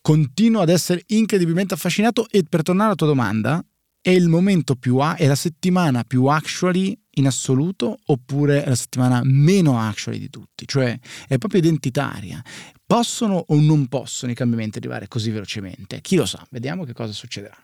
Continuo 0.01 0.63
ad 0.63 0.69
essere 0.69 1.03
incredibilmente 1.09 1.75
affascinato 1.75 2.27
e 2.31 2.45
per 2.49 2.63
tornare 2.63 2.89
alla 2.89 2.97
tua 2.97 3.07
domanda, 3.07 3.65
è 4.01 4.11
il 4.11 4.29
momento 4.29 4.75
più 4.75 4.99
è 4.99 5.27
la 5.27 5.37
settimana 5.37 6.03
più 6.03 6.27
actually 6.27 6.99
in 7.17 7.27
assoluto 7.27 7.99
oppure 8.07 8.65
è 8.65 8.69
la 8.69 8.75
settimana 8.75 9.21
meno 9.25 9.79
actually 9.79 10.19
di 10.19 10.31
tutti, 10.31 10.67
cioè 10.67 10.99
è 11.27 11.39
proprio 11.39 11.61
identitaria. 11.61 12.43
Possono 12.87 13.45
o 13.49 13.61
non 13.61 13.87
possono 13.89 14.33
i 14.33 14.35
cambiamenti 14.35 14.79
arrivare 14.79 15.09
così 15.09 15.31
velocemente? 15.31 16.01
Chi 16.01 16.17
lo 16.17 16.27
sa, 16.27 16.45
vediamo 16.51 16.85
che 16.85 16.93
cosa 16.93 17.13
succederà. 17.13 17.57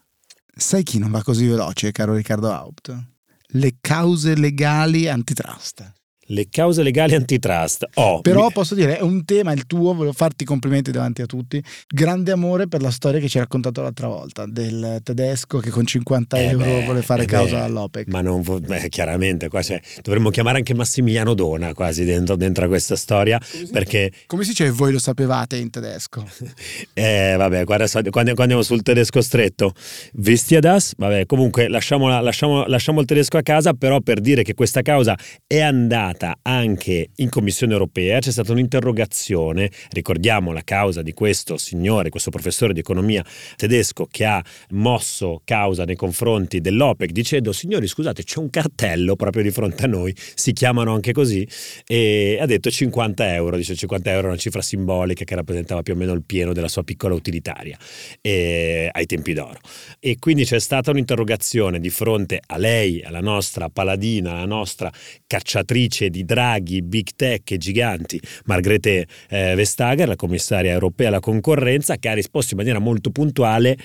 Sai 0.55 0.83
chi 0.83 0.99
non 0.99 1.11
va 1.11 1.23
così 1.23 1.47
veloce, 1.47 1.93
caro 1.93 2.15
Riccardo 2.15 2.53
Haupt? 2.53 3.17
le 3.53 3.79
cause 3.81 4.35
legali 4.35 5.09
antitrust 5.09 5.93
le 6.29 6.49
cause 6.51 6.83
legali 6.83 7.15
antitrust. 7.15 7.87
Oh, 7.95 8.21
Però 8.21 8.47
mi... 8.47 8.53
posso 8.53 8.75
dire, 8.75 8.99
è 8.99 9.03
un 9.03 9.25
tema, 9.25 9.53
il 9.53 9.67
tuo, 9.67 9.95
volevo 9.95 10.13
farti 10.13 10.45
complimenti 10.45 10.91
davanti 10.91 11.23
a 11.23 11.27
tutti. 11.27 11.63
Grande 11.87 12.33
amore 12.33 12.69
per 12.69 12.83
la 12.83 12.91
storia 12.91 13.21
che 13.21 13.29
ci 13.29 13.37
hai 13.37 13.45
raccontato 13.45 13.83
l'altra 13.83 14.09
volta, 14.09 14.47
del 14.47 15.01
tedesco 15.03 15.59
che 15.59 15.71
con 15.71 15.87
50 15.87 16.37
eh 16.37 16.45
euro 16.45 16.65
beh, 16.65 16.85
vuole 16.85 17.03
fare 17.03 17.23
eh 17.23 17.27
causa 17.27 17.57
beh, 17.57 17.63
all'OPEC. 17.63 18.09
Ma 18.09 18.21
non, 18.21 18.43
beh, 18.43 18.89
chiaramente, 18.89 19.49
qua 19.49 19.63
cioè, 19.63 19.81
dovremmo 20.03 20.31
chiamare 20.31 20.59
anche 20.59 20.75
Massimiliano 20.75 21.35
Dona 21.35 21.73
quasi 21.75 22.05
dentro, 22.05 22.37
dentro 22.37 22.65
a 22.65 22.69
questa 22.69 22.97
storia. 22.97 23.39
Come 23.39 23.69
perché... 23.71 24.13
Come 24.27 24.43
si 24.43 24.51
dice 24.51 24.71
voi 24.71 24.93
lo 24.93 24.99
sapevate 24.99 25.57
in 25.57 25.71
tedesco? 25.71 26.27
eh, 26.93 27.35
vabbè, 27.37 27.65
guarda, 27.65 27.87
quando, 27.89 28.11
quando 28.11 28.43
andiamo 28.43 28.63
sul 28.63 28.83
tedesco 28.83 29.21
stretto, 29.21 29.73
visti 30.15 30.59
das, 30.59 30.95
vabbè, 30.97 31.27
comunque 31.27 31.69
lasciamo, 31.69 32.09
lasciamo, 32.21 32.67
lasciamo 32.67 33.01
il 33.01 33.07
tedesco 33.07 33.37
a 33.37 33.43
casa, 33.43 33.73
però 33.73 34.01
per 34.01 34.21
dire 34.21 34.43
che 34.43 34.55
questa 34.55 34.83
causa 34.83 35.17
è 35.47 35.61
andata 35.61 36.18
andata 36.19 36.39
anche 36.43 37.11
in 37.17 37.29
Commissione 37.29 37.73
europea, 37.73 38.19
c'è 38.19 38.33
stata 38.33 38.51
un'interrogazione, 38.53 39.71
ricordiamo 39.91 40.53
la 40.53 40.63
causa 40.65 41.03
di 41.03 41.13
questo 41.13 41.57
signore, 41.57 42.11
questo 42.11 42.31
professore 42.31 42.73
di 42.73 42.81
economia 42.81 43.25
tedesco 43.57 44.09
che 44.11 44.25
ha 44.25 44.45
mosso 44.71 45.41
causa 45.45 45.85
nei 45.85 45.95
confronti 45.95 46.61
dell'OPEC 46.61 47.11
dicendo 47.11 47.53
signori 47.53 47.87
scusate 47.87 48.25
c'è 48.25 48.39
un 48.41 48.51
cartello 48.51 49.15
proprio 49.15 49.43
di 49.43 49.51
fronte 49.51 49.85
a 49.85 49.87
noi, 49.87 50.13
si 50.17 50.53
chiamano 50.53 50.93
anche 50.93 51.13
così 51.13 51.47
e 51.87 52.39
ha 52.41 52.47
detto 52.47 52.71
50 52.71 53.35
euro, 53.35 53.57
dice 53.57 53.77
50 53.77 54.11
euro 54.11 54.27
è 54.27 54.31
una 54.31 54.39
cifra 54.39 54.63
simbolica 54.63 55.25
che 55.25 55.35
rappresentava 55.35 55.83
più 55.83 55.95
o 55.95 55.97
meno 55.97 56.13
il 56.13 56.25
pieno 56.25 56.53
della 56.53 56.69
sua 56.69 56.83
piccola 56.83 57.15
utilitaria 57.15 57.79
e, 58.21 58.89
ai 58.91 59.07
tempi 59.07 59.33
d'oro. 59.33 59.59
E 60.01 60.17
quindi 60.19 60.45
c'è 60.45 60.59
stata 60.59 60.91
un'interrogazione 60.91 61.79
di 61.79 61.91
fronte 61.91 62.41
a 62.45 62.57
lei, 62.57 63.03
alla 63.03 63.21
nostra 63.21 63.69
paladina, 63.69 64.33
alla 64.33 64.47
nostra 64.47 64.91
cacciatrice 65.27 66.08
di 66.11 66.25
draghi, 66.25 66.83
big 66.83 67.09
tech 67.17 67.51
e 67.51 67.57
giganti, 67.59 68.21
Margrethe 68.45 69.07
eh, 69.29 69.55
Vestager, 69.55 70.09
la 70.09 70.17
commissaria 70.17 70.73
europea 70.73 71.09
alla 71.09 71.21
concorrenza, 71.21 71.97
che 71.97 72.09
ha 72.09 72.15
risposto 72.15 72.53
in 72.53 72.59
maniera 72.59 72.79
molto 72.79 73.11
puntuale 73.11 73.77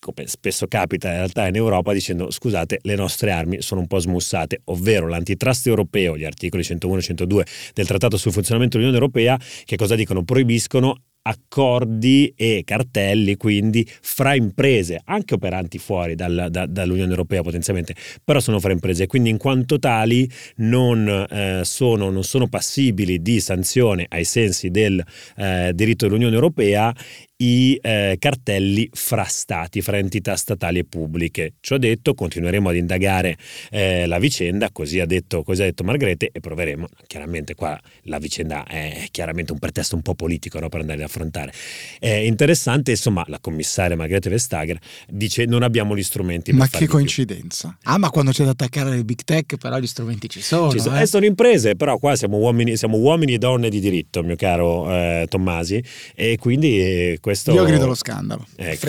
come 0.00 0.28
spesso 0.28 0.66
capita 0.68 1.08
in 1.08 1.14
realtà 1.14 1.48
in 1.48 1.56
Europa, 1.56 1.92
dicendo 1.92 2.30
scusate, 2.30 2.78
le 2.82 2.94
nostre 2.94 3.32
armi 3.32 3.60
sono 3.62 3.80
un 3.80 3.86
po' 3.86 3.98
smussate, 3.98 4.60
ovvero 4.66 5.08
l'antitrust 5.08 5.66
europeo, 5.66 6.16
gli 6.16 6.24
articoli 6.24 6.62
101 6.62 6.98
e 6.98 7.02
102 7.02 7.46
del 7.74 7.86
Trattato 7.86 8.16
sul 8.16 8.32
funzionamento 8.32 8.76
dell'Unione 8.76 9.02
Europea, 9.02 9.38
che 9.64 9.76
cosa 9.76 9.96
dicono? 9.96 10.22
Proibiscono 10.22 11.02
accordi 11.28 12.32
e 12.34 12.62
cartelli 12.64 13.36
quindi 13.36 13.86
fra 14.00 14.34
imprese, 14.34 15.00
anche 15.04 15.34
operanti 15.34 15.78
fuori 15.78 16.14
dal, 16.14 16.48
da, 16.50 16.66
dall'Unione 16.66 17.10
Europea 17.10 17.42
potenzialmente, 17.42 17.94
però 18.24 18.40
sono 18.40 18.58
fra 18.58 18.72
imprese. 18.72 19.04
E 19.04 19.06
quindi 19.06 19.28
in 19.28 19.36
quanto 19.36 19.78
tali 19.78 20.28
non, 20.56 21.26
eh, 21.30 21.60
sono, 21.64 22.10
non 22.10 22.24
sono 22.24 22.48
passibili 22.48 23.20
di 23.20 23.40
sanzione 23.40 24.06
ai 24.08 24.24
sensi 24.24 24.70
del 24.70 25.02
eh, 25.36 25.72
diritto 25.74 26.06
dell'Unione 26.06 26.34
Europea 26.34 26.94
i 27.40 27.78
eh, 27.80 28.16
cartelli 28.18 28.88
fra 28.92 29.24
stati, 29.24 29.80
fra 29.80 29.98
entità 29.98 30.34
statali 30.34 30.80
e 30.80 30.84
pubbliche. 30.84 31.54
Ciò 31.60 31.76
detto, 31.78 32.14
continueremo 32.14 32.68
ad 32.68 32.76
indagare 32.76 33.36
eh, 33.70 34.06
la 34.06 34.18
vicenda, 34.18 34.70
così 34.72 34.98
ha, 34.98 35.06
detto, 35.06 35.42
così 35.42 35.62
ha 35.62 35.66
detto 35.66 35.84
Margrethe, 35.84 36.30
e 36.32 36.40
proveremo. 36.40 36.86
Chiaramente 37.06 37.54
qua 37.54 37.78
la 38.04 38.18
vicenda 38.18 38.66
è 38.66 39.06
chiaramente 39.12 39.52
un 39.52 39.58
pretesto 39.58 39.94
un 39.94 40.02
po' 40.02 40.14
politico 40.14 40.58
no, 40.58 40.68
per 40.68 40.80
andare 40.80 40.98
ad 40.98 41.04
affrontare. 41.04 41.52
È 42.00 42.08
interessante, 42.08 42.90
insomma, 42.90 43.24
la 43.28 43.38
commissaria 43.38 43.96
Margrethe 43.96 44.30
Vestager 44.30 44.78
dice 45.08 45.44
non 45.44 45.62
abbiamo 45.62 45.96
gli 45.96 46.02
strumenti. 46.02 46.52
Ma 46.52 46.66
che 46.66 46.86
coincidenza. 46.86 47.76
Più. 47.80 47.92
Ah, 47.92 47.98
ma 47.98 48.10
quando 48.10 48.32
c'è 48.32 48.44
da 48.44 48.50
attaccare 48.50 48.90
le 48.90 49.04
big 49.04 49.22
tech, 49.22 49.56
però 49.58 49.78
gli 49.78 49.86
strumenti 49.86 50.28
ci 50.28 50.40
sono. 50.40 50.72
Ci 50.72 50.80
sono, 50.80 51.00
eh? 51.00 51.06
sono 51.06 51.24
imprese, 51.24 51.76
però 51.76 51.98
qua 51.98 52.16
siamo 52.16 52.38
uomini, 52.38 52.76
siamo 52.76 52.96
uomini 52.96 53.34
e 53.34 53.38
donne 53.38 53.68
di 53.68 53.78
diritto, 53.78 54.24
mio 54.24 54.34
caro 54.34 54.90
eh, 54.90 55.26
Tommasi, 55.28 55.80
e 56.16 56.36
quindi 56.36 56.80
eh, 56.80 57.18
questo... 57.28 57.52
Io 57.52 57.64
grido 57.64 57.84
lo 57.84 57.94
scandalo. 57.94 58.46
Ecco. 58.56 58.88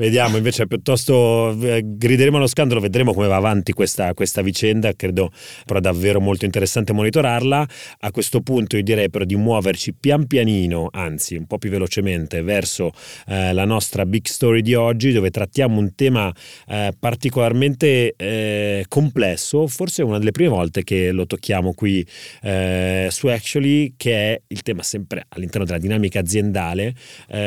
Vediamo 0.00 0.38
invece, 0.38 0.66
piuttosto 0.66 1.54
eh, 1.60 1.82
grideremo 1.84 2.38
allo 2.38 2.46
scandalo, 2.46 2.80
vedremo 2.80 3.12
come 3.12 3.26
va 3.26 3.36
avanti 3.36 3.72
questa, 3.72 4.14
questa 4.14 4.40
vicenda, 4.40 4.94
credo 4.94 5.30
però 5.66 5.78
davvero 5.78 6.22
molto 6.22 6.46
interessante 6.46 6.94
monitorarla. 6.94 7.68
A 8.00 8.10
questo 8.10 8.40
punto 8.40 8.76
io 8.76 8.82
direi 8.82 9.10
però 9.10 9.26
di 9.26 9.36
muoverci 9.36 9.92
pian 9.92 10.26
pianino, 10.26 10.88
anzi 10.90 11.36
un 11.36 11.46
po' 11.46 11.58
più 11.58 11.68
velocemente, 11.68 12.40
verso 12.40 12.92
eh, 13.26 13.52
la 13.52 13.66
nostra 13.66 14.06
big 14.06 14.24
story 14.24 14.62
di 14.62 14.74
oggi, 14.74 15.12
dove 15.12 15.28
trattiamo 15.28 15.78
un 15.78 15.94
tema 15.94 16.34
eh, 16.66 16.94
particolarmente 16.98 18.14
eh, 18.16 18.86
complesso, 18.88 19.66
forse 19.66 20.02
una 20.02 20.16
delle 20.16 20.30
prime 20.30 20.48
volte 20.48 20.82
che 20.82 21.12
lo 21.12 21.26
tocchiamo 21.26 21.74
qui 21.74 22.06
eh, 22.40 23.08
su 23.10 23.26
Actually, 23.26 23.92
che 23.98 24.12
è 24.12 24.40
il 24.46 24.62
tema 24.62 24.82
sempre 24.82 25.26
all'interno 25.28 25.66
della 25.66 25.78
dinamica 25.78 26.20
aziendale, 26.20 26.94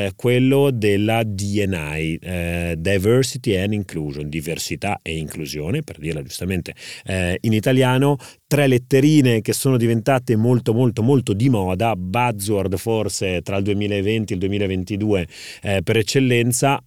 eh, 0.05 0.13
quello 0.15 0.71
della 0.71 1.23
DNI 1.23 2.17
eh, 2.21 2.75
diversity 2.77 3.55
and 3.55 3.73
inclusion, 3.73 4.29
diversità 4.29 4.99
e 5.01 5.17
inclusione, 5.17 5.81
per 5.81 5.99
dirla 5.99 6.21
giustamente 6.21 6.73
eh, 7.05 7.37
in 7.41 7.53
italiano, 7.53 8.17
tre 8.47 8.67
letterine 8.67 9.41
che 9.41 9.53
sono 9.53 9.77
diventate 9.77 10.35
molto 10.35 10.73
molto 10.73 11.03
molto 11.03 11.33
di 11.33 11.49
moda, 11.49 11.95
buzzword 11.95 12.77
forse 12.77 13.41
tra 13.41 13.57
il 13.57 13.63
2020 13.63 14.31
e 14.31 14.35
il 14.35 14.41
2022 14.41 15.27
eh, 15.61 15.81
per 15.83 15.97
eccellenza, 15.97 16.83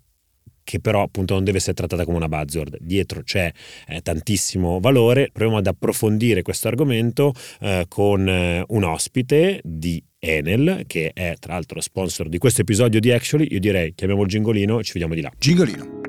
che 0.67 0.81
però 0.81 1.03
appunto 1.03 1.35
non 1.35 1.45
deve 1.45 1.59
essere 1.59 1.75
trattata 1.75 2.05
come 2.05 2.17
una 2.17 2.29
buzzword, 2.29 2.79
dietro 2.81 3.23
c'è 3.23 3.53
eh, 3.87 4.01
tantissimo 4.03 4.81
valore. 4.81 5.31
Proviamo 5.33 5.59
ad 5.59 5.67
approfondire 5.69 6.43
questo 6.43 6.67
argomento 6.67 7.33
eh, 7.61 7.87
con 7.89 8.29
eh, 8.29 8.65
un 8.67 8.83
ospite 8.83 9.61
di 9.63 10.03
Enel, 10.19 10.83
che 10.89 11.13
è 11.15 11.37
tra 11.39 11.53
l'altro 11.53 11.81
sponsor 11.81 12.29
di 12.29 12.39
questo 12.39 12.63
episodio 12.63 12.99
di 12.99 13.13
Actually. 13.13 13.47
Io 13.53 13.61
direi 13.61 13.95
chiamiamo 13.95 14.23
il 14.23 14.29
gingolino 14.29 14.81
e 14.81 14.83
ci 14.83 14.93
vediamo 14.95 15.15
di 15.15 15.21
là. 15.21 15.31
Gingolino. 15.39 16.06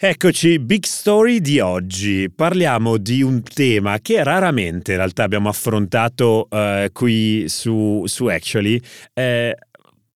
Eccoci, 0.00 0.60
big 0.60 0.84
story 0.84 1.40
di 1.40 1.58
oggi. 1.58 2.30
Parliamo 2.30 2.98
di 2.98 3.20
un 3.20 3.42
tema 3.42 3.98
che 3.98 4.22
raramente 4.22 4.92
in 4.92 4.98
realtà 4.98 5.24
abbiamo 5.24 5.48
affrontato 5.48 6.46
uh, 6.48 6.92
qui 6.92 7.48
su, 7.48 8.04
su 8.06 8.26
Actually. 8.26 8.80
Eh, 9.12 9.56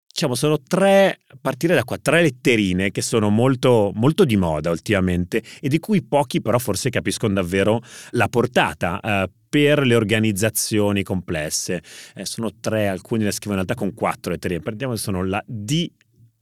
diciamo, 0.06 0.36
sono 0.36 0.62
tre, 0.62 1.18
partire 1.40 1.74
da 1.74 1.82
qua, 1.82 1.98
tre 1.98 2.22
letterine 2.22 2.92
che 2.92 3.02
sono 3.02 3.28
molto, 3.28 3.90
molto 3.96 4.24
di 4.24 4.36
moda 4.36 4.70
ultimamente 4.70 5.42
e 5.60 5.68
di 5.68 5.80
cui 5.80 6.00
pochi 6.04 6.40
però 6.40 6.60
forse 6.60 6.88
capiscono 6.88 7.34
davvero 7.34 7.80
la 8.10 8.28
portata. 8.28 9.00
Uh, 9.02 9.30
per 9.48 9.84
le 9.84 9.96
organizzazioni 9.96 11.02
complesse. 11.02 11.82
Eh, 12.14 12.24
sono 12.24 12.52
tre, 12.58 12.86
alcuni 12.86 13.24
le 13.24 13.32
scrivono 13.32 13.60
in 13.60 13.66
realtà 13.66 13.74
con 13.74 13.92
quattro 13.94 14.30
letterine. 14.30 14.60
Prendiamo 14.60 14.94
sono 14.94 15.24
la 15.24 15.42
D, 15.44 15.90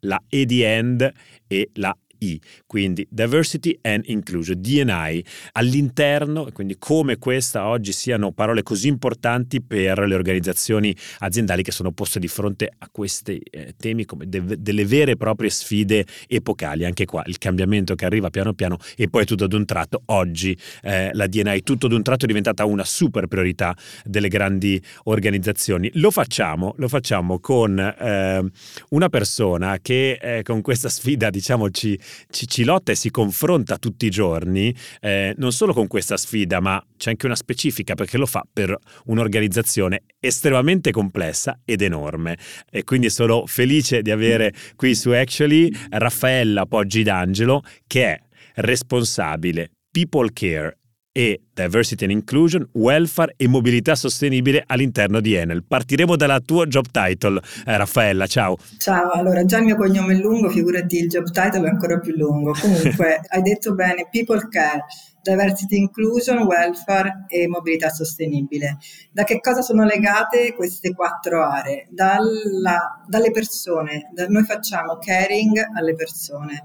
la 0.01 0.23
E 0.29 0.45
di 0.45 0.61
end 0.63 1.11
e 1.49 1.71
la 1.73 1.97
DNI, 2.21 2.41
quindi 2.67 3.07
Diversity 3.11 3.79
and 3.83 4.03
Inclusion, 4.07 4.61
DNI, 4.61 5.25
all'interno, 5.53 6.49
quindi 6.53 6.77
come 6.79 7.17
questa 7.17 7.67
oggi 7.67 7.93
siano 7.93 8.33
parole 8.33 8.63
così 8.63 8.89
importanti 8.89 9.63
per 9.63 9.99
le 10.01 10.15
organizzazioni 10.15 10.95
aziendali 11.21 11.63
che 11.63 11.73
sono 11.73 11.93
poste 11.93 12.21
di 12.21 12.29
fronte 12.29 12.71
a 12.79 12.89
questi 12.91 13.41
eh, 13.51 13.75
temi 13.77 14.05
come 14.05 14.29
de- 14.29 14.61
delle 14.61 14.85
vere 14.85 15.13
e 15.13 15.17
proprie 15.17 15.51
sfide 15.51 16.07
epocali. 16.29 16.85
Anche 16.85 17.07
qua 17.07 17.23
il 17.27 17.39
cambiamento 17.39 17.95
che 17.95 18.05
arriva 18.05 18.31
piano 18.31 18.53
piano 18.53 18.77
e 18.97 19.09
poi 19.09 19.25
tutto 19.25 19.45
ad 19.45 19.53
un 19.53 19.65
tratto, 19.65 20.03
oggi 20.07 20.57
eh, 20.83 21.11
la 21.13 21.27
DNI 21.27 21.63
tutto 21.63 21.87
ad 21.87 21.93
un 21.93 22.03
tratto 22.03 22.25
è 22.25 22.29
diventata 22.29 22.65
una 22.65 22.85
super 22.85 23.27
priorità 23.27 23.77
delle 24.05 24.29
grandi 24.29 24.81
organizzazioni. 25.05 25.91
Lo 25.95 26.11
facciamo, 26.11 26.75
lo 26.77 26.89
facciamo 26.89 27.39
con 27.41 27.79
eh, 27.79 28.51
una 28.91 29.09
persona 29.09 29.79
che 29.81 30.19
eh, 30.21 30.43
con 30.43 30.61
questa 30.61 30.89
sfida 30.89 31.31
diciamo 31.31 31.71
ci, 31.71 31.99
ci, 32.31 32.47
ci, 32.47 32.65
lotta 32.65 32.93
e 32.93 32.95
si 32.95 33.11
confronta 33.11 33.79
tutti 33.79 34.07
i 34.07 34.11
giorni, 34.11 34.75
eh, 35.01 35.35
non 35.37 35.53
solo 35.53 35.73
con 35.73 35.87
questa 35.87 36.17
sfida, 36.17 36.61
ma 36.61 36.83
c'è 36.97 37.11
anche 37.11 37.27
una 37.27 37.37
specifica 37.37 37.95
perché 37.95 38.19
lo 38.19 38.27
fa 38.27 38.45
per 38.51 38.77
un'organizzazione 39.07 40.03
estremamente 40.19 40.91
complessa 40.91 41.61
ed 41.65 41.83
enorme. 41.83 42.39
E 42.71 42.85
quindi 42.85 43.11
sono 43.11 43.47
felice 43.47 44.03
di 44.03 44.11
avere 44.11 44.53
qui 44.77 44.95
su 44.95 45.11
Actually 45.11 45.73
Raffaella 45.91 46.67
Poggi 46.67 47.03
d'Angelo 47.03 47.63
che 47.87 48.07
è 48.07 48.21
responsabile 48.57 49.71
People 49.91 50.31
Care 50.33 50.80
e 51.13 51.41
Diversity 51.53 52.05
and 52.05 52.13
Inclusion, 52.13 52.69
Welfare 52.73 53.35
e 53.37 53.49
Mobilità 53.49 53.95
Sostenibile 53.95 54.63
all'interno 54.67 55.21
di 55.21 55.35
Enel. 55.35 55.65
Partiremo 55.67 56.17
dalla 56.17 56.41
tua 56.41 56.67
job 56.67 56.87
title, 56.91 57.41
eh, 57.67 57.77
Raffaella, 57.77 58.27
ciao. 58.27 58.57
Ciao, 58.79 59.11
allora 59.11 59.45
già 59.45 59.59
il 59.59 59.65
mio 59.65 59.77
cognome 59.77 60.15
è 60.15 60.19
lungo, 60.19 60.49
figurati 60.49 60.99
il 60.99 61.09
job 61.09 61.31
title 61.31 61.67
è 61.67 61.71
ancora 61.71 61.99
più 61.99 62.15
lungo. 62.15 62.53
Comunque, 62.53 63.21
hai 63.29 63.43
detto 63.43 63.75
bene, 63.75 64.09
People 64.11 64.47
Care 64.49 64.85
diversity 65.23 65.77
inclusion, 65.77 66.39
welfare 66.43 67.25
e 67.29 67.47
mobilità 67.47 67.91
sostenibile. 67.91 68.79
Da 69.11 69.25
che 69.25 69.41
cosa 69.41 69.63
sono 69.63 69.85
legate 69.85 70.55
queste 70.55 70.95
quattro 70.95 71.45
aree? 71.45 71.87
Dalla, 71.91 73.03
dalle 73.07 73.31
persone, 73.31 74.11
da, 74.13 74.27
noi 74.27 74.45
facciamo 74.45 74.99
caring 74.99 75.59
alle 75.75 75.95
persone. 75.95 76.63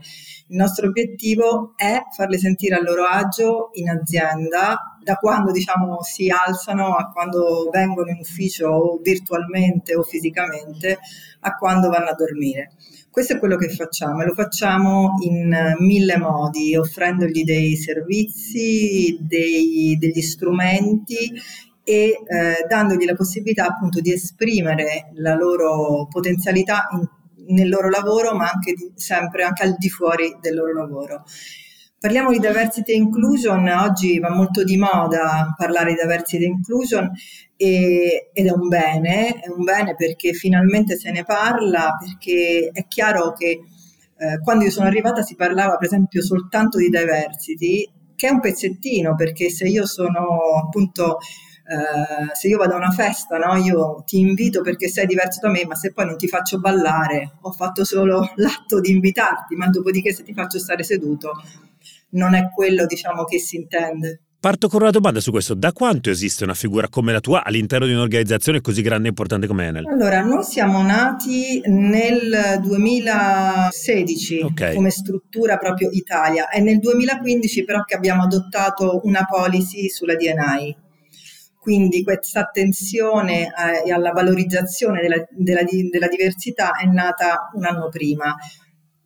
Il 0.48 0.58
nostro 0.58 0.88
obiettivo 0.88 1.74
è 1.76 2.04
farle 2.16 2.38
sentire 2.38 2.76
a 2.76 2.82
loro 2.82 3.06
agio 3.06 3.72
in 3.74 3.90
azienda, 3.90 4.98
da 5.02 5.16
quando 5.16 5.52
diciamo, 5.52 6.02
si 6.04 6.30
alzano 6.30 6.96
a 6.96 7.10
quando 7.12 7.70
vengono 7.72 8.12
in 8.12 8.20
ufficio 8.20 8.68
o 8.68 9.00
virtualmente 9.02 9.96
o 9.96 10.04
fisicamente, 10.04 11.00
a 11.42 11.56
quando 11.56 11.90
vanno 11.90 12.10
a 12.10 12.16
dormire. 12.16 12.72
Questo 13.16 13.36
è 13.36 13.40
quello 13.40 13.56
che 13.56 13.70
facciamo 13.70 14.22
e 14.22 14.26
lo 14.26 14.34
facciamo 14.34 15.14
in 15.22 15.76
mille 15.80 16.18
modi, 16.18 16.76
offrendogli 16.76 17.46
dei 17.46 17.78
servizi, 17.78 19.18
dei, 19.22 19.96
degli 19.98 20.22
strumenti 20.22 21.32
e 21.82 21.94
eh, 21.96 22.66
dandogli 22.68 23.06
la 23.06 23.16
possibilità 23.16 23.68
appunto 23.68 24.02
di 24.02 24.12
esprimere 24.12 25.12
la 25.14 25.34
loro 25.34 26.10
potenzialità 26.12 26.90
in, 26.92 27.56
nel 27.56 27.70
loro 27.70 27.90
lavoro, 27.90 28.36
ma 28.36 28.50
anche 28.54 28.74
di, 28.74 28.92
sempre 28.96 29.46
anche 29.46 29.64
al 29.64 29.76
di 29.78 29.88
fuori 29.88 30.36
del 30.42 30.54
loro 30.54 30.74
lavoro. 30.74 31.24
Parliamo 32.06 32.30
di 32.30 32.38
diversity 32.38 32.92
e 32.92 32.98
inclusion, 32.98 33.68
oggi 33.68 34.20
va 34.20 34.30
molto 34.30 34.64
di 34.64 34.78
moda 34.78 35.52
parlare 35.58 35.90
di 35.90 36.00
diversity 36.00 36.44
e 36.44 36.48
inclusion 36.50 37.12
e, 37.58 38.30
ed 38.32 38.46
è 38.46 38.52
un 38.52 38.68
bene, 38.68 39.40
è 39.40 39.50
un 39.50 39.64
bene 39.64 39.96
perché 39.96 40.34
finalmente 40.34 40.98
se 40.98 41.10
ne 41.10 41.24
parla, 41.24 41.98
perché 42.00 42.70
è 42.72 42.86
chiaro 42.86 43.34
che 43.34 43.48
eh, 44.18 44.40
quando 44.44 44.66
io 44.66 44.70
sono 44.70 44.86
arrivata 44.86 45.24
si 45.24 45.34
parlava 45.34 45.78
per 45.78 45.88
esempio 45.88 46.22
soltanto 46.22 46.78
di 46.78 46.90
diversity, 46.90 47.92
che 48.16 48.28
è 48.28 48.30
un 48.30 48.40
pezzettino, 48.40 49.16
perché 49.16 49.50
se 49.50 49.66
io 49.66 49.88
sono 49.88 50.62
appunto 50.64 51.18
Uh, 51.68 52.30
se 52.34 52.48
io 52.48 52.60
vado 52.60 52.76
a 52.76 52.78
una 52.78 52.92
festa, 52.92 53.40
no, 53.40 53.56
io 53.56 54.04
ti 54.06 54.20
invito 54.20 54.62
perché 54.62 54.88
sei 54.88 55.08
diverso 55.08 55.40
da 55.42 55.50
me, 55.50 55.66
ma 55.66 55.74
se 55.74 55.94
poi 55.94 56.06
non 56.06 56.16
ti 56.16 56.28
faccio 56.28 56.60
ballare, 56.60 57.38
ho 57.42 57.52
fatto 57.52 57.84
solo 57.84 58.30
l'atto 58.38 58.80
di 58.80 58.92
invitarti, 58.92 59.56
ma 59.56 59.68
dopodiché 59.68 60.14
se 60.14 60.22
ti 60.22 60.32
faccio 60.36 60.60
stare 60.60 60.84
seduto, 60.84 61.32
non 62.12 62.34
è 62.34 62.50
quello 62.50 62.86
diciamo 62.86 63.24
che 63.24 63.40
si 63.40 63.56
intende. 63.58 64.22
Parto 64.46 64.68
con 64.68 64.84
una 64.84 64.92
domanda 64.92 65.20
su 65.20 65.32
questo. 65.32 65.56
Da 65.56 65.74
quanto 65.74 66.12
esiste 66.12 66.44
una 66.44 66.54
figura 66.54 66.88
come 66.88 67.12
la 67.12 67.20
tua 67.20 67.44
all'interno 67.44 67.88
di 67.88 67.94
un'organizzazione 67.94 68.62
così 68.62 68.84
grande 68.84 69.08
e 69.08 69.10
importante 69.10 69.48
come 69.48 69.66
Enel? 69.66 69.88
Allora, 69.88 70.22
noi 70.22 70.44
siamo 70.44 70.84
nati 70.84 71.64
nel 71.66 72.60
2016 72.62 74.42
okay. 74.42 74.76
come 74.76 74.92
struttura 74.92 75.58
proprio 75.58 75.90
Italia. 75.90 76.48
È 76.48 76.60
nel 76.60 76.78
2015 76.78 77.64
però 77.64 77.84
che 77.84 77.96
abbiamo 77.96 78.22
adottato 78.22 79.02
una 79.06 79.26
policy 79.28 79.90
sulla 79.90 80.14
DNI. 80.14 80.78
Quindi 81.58 82.04
questa 82.04 82.42
attenzione 82.42 83.48
eh, 83.48 83.92
alla 83.92 84.12
valorizzazione 84.12 85.02
della, 85.02 85.26
della, 85.32 85.64
della 85.90 86.08
diversità 86.08 86.74
è 86.74 86.86
nata 86.86 87.50
un 87.56 87.66
anno 87.66 87.90
prima. 87.90 88.36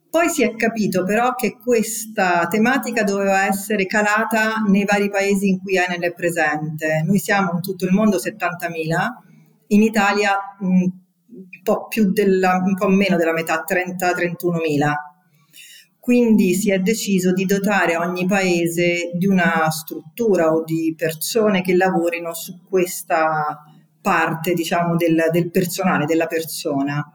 Poi 0.10 0.28
si 0.28 0.42
è 0.42 0.56
capito 0.56 1.04
però 1.04 1.36
che 1.36 1.56
questa 1.58 2.48
tematica 2.48 3.04
doveva 3.04 3.46
essere 3.46 3.86
calata 3.86 4.64
nei 4.68 4.84
vari 4.84 5.10
paesi 5.10 5.50
in 5.50 5.60
cui 5.60 5.76
Enel 5.76 6.02
è 6.02 6.14
presente. 6.14 7.04
Noi 7.06 7.20
siamo 7.20 7.52
in 7.54 7.62
tutto 7.62 7.86
il 7.86 7.92
mondo 7.92 8.18
70.000, 8.18 9.08
in 9.68 9.84
Italia 9.84 10.36
un 10.62 10.92
po', 11.62 11.88
della, 12.12 12.60
un 12.66 12.74
po 12.74 12.88
meno 12.88 13.18
della 13.18 13.34
metà, 13.34 13.64
30-31.000. 13.68 14.94
Quindi 16.00 16.56
si 16.56 16.72
è 16.72 16.80
deciso 16.80 17.32
di 17.32 17.46
dotare 17.46 17.96
ogni 17.96 18.26
paese 18.26 19.12
di 19.14 19.28
una 19.28 19.70
struttura 19.70 20.48
o 20.48 20.64
di 20.64 20.96
persone 20.98 21.62
che 21.62 21.76
lavorino 21.76 22.34
su 22.34 22.62
questa 22.68 23.64
parte, 24.02 24.54
diciamo, 24.54 24.96
del, 24.96 25.28
del 25.32 25.52
personale, 25.52 26.06
della 26.06 26.26
persona. 26.26 27.06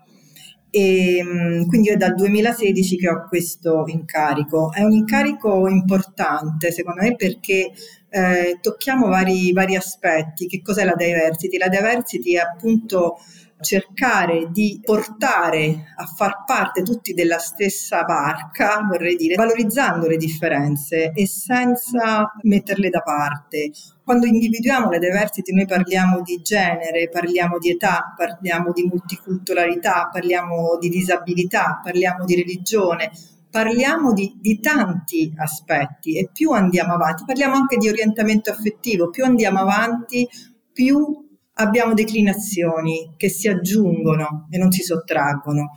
E 0.77 1.23
mm, 1.23 1.69
quindi 1.69 1.91
è 1.91 1.97
dal 1.97 2.17
2016 2.17 2.97
che 2.97 3.09
ho 3.09 3.29
questo 3.29 3.85
incarico. 3.87 4.73
È 4.73 4.83
un 4.83 4.91
incarico 4.91 5.69
importante 5.69 6.73
secondo 6.73 7.03
me 7.03 7.15
perché 7.15 7.71
eh, 8.09 8.59
tocchiamo 8.61 9.07
vari, 9.07 9.53
vari 9.53 9.77
aspetti. 9.77 10.49
Che 10.49 10.63
cos'è 10.63 10.85
la 10.85 10.97
diversity? 10.97 11.59
La 11.59 11.69
diversity 11.69 12.33
è 12.33 12.39
appunto 12.39 13.19
cercare 13.65 14.51
di 14.53 14.81
portare 14.85 15.87
a 15.97 16.05
far 16.05 16.45
parte 16.45 16.83
tutti 16.83 17.15
della 17.15 17.39
stessa 17.39 18.05
barca, 18.05 18.87
vorrei 18.87 19.17
dire, 19.17 19.35
valorizzando 19.35 20.07
le 20.07 20.19
differenze 20.19 21.11
e 21.13 21.27
senza 21.27 22.31
metterle 22.43 22.91
da 22.91 23.01
parte. 23.01 23.71
Quando 24.05 24.27
individuiamo 24.27 24.91
le 24.91 24.99
diversity 24.99 25.53
noi 25.55 25.67
parliamo 25.67 26.21
di 26.21 26.41
genere, 26.43 27.09
parliamo 27.09 27.59
di 27.59 27.71
età, 27.71 28.15
parliamo 28.15 28.71
di 28.73 28.83
multiculturalità, 28.83 30.11
parliamo 30.13 30.77
di 30.79 30.91
disabilità, 30.91 31.81
parliamo 31.83 32.27
di 32.27 32.35
religione, 32.35 33.11
parliamo 33.51 34.13
di, 34.13 34.37
di, 34.41 34.61
tanti 34.61 35.33
aspetti 35.37 36.19
e 36.19 36.29
più 36.31 36.51
andiamo 36.51 36.95
avanti, 36.95 37.25
parliamo 37.25 37.55
anche 37.55 37.79
di 37.79 37.89
orientamento 37.89 38.51
affettivo, 38.51 39.09
più 39.09 39.25
andiamo 39.25 39.61
avanti, 39.61 40.29
più 40.73 41.24
abbiamo 41.55 41.95
declinazioni 41.95 43.15
che 43.17 43.29
si 43.29 43.49
aggiungono 43.49 44.47
e 44.51 44.59
non 44.59 44.71
si 44.71 44.83
sottraggono. 44.83 45.77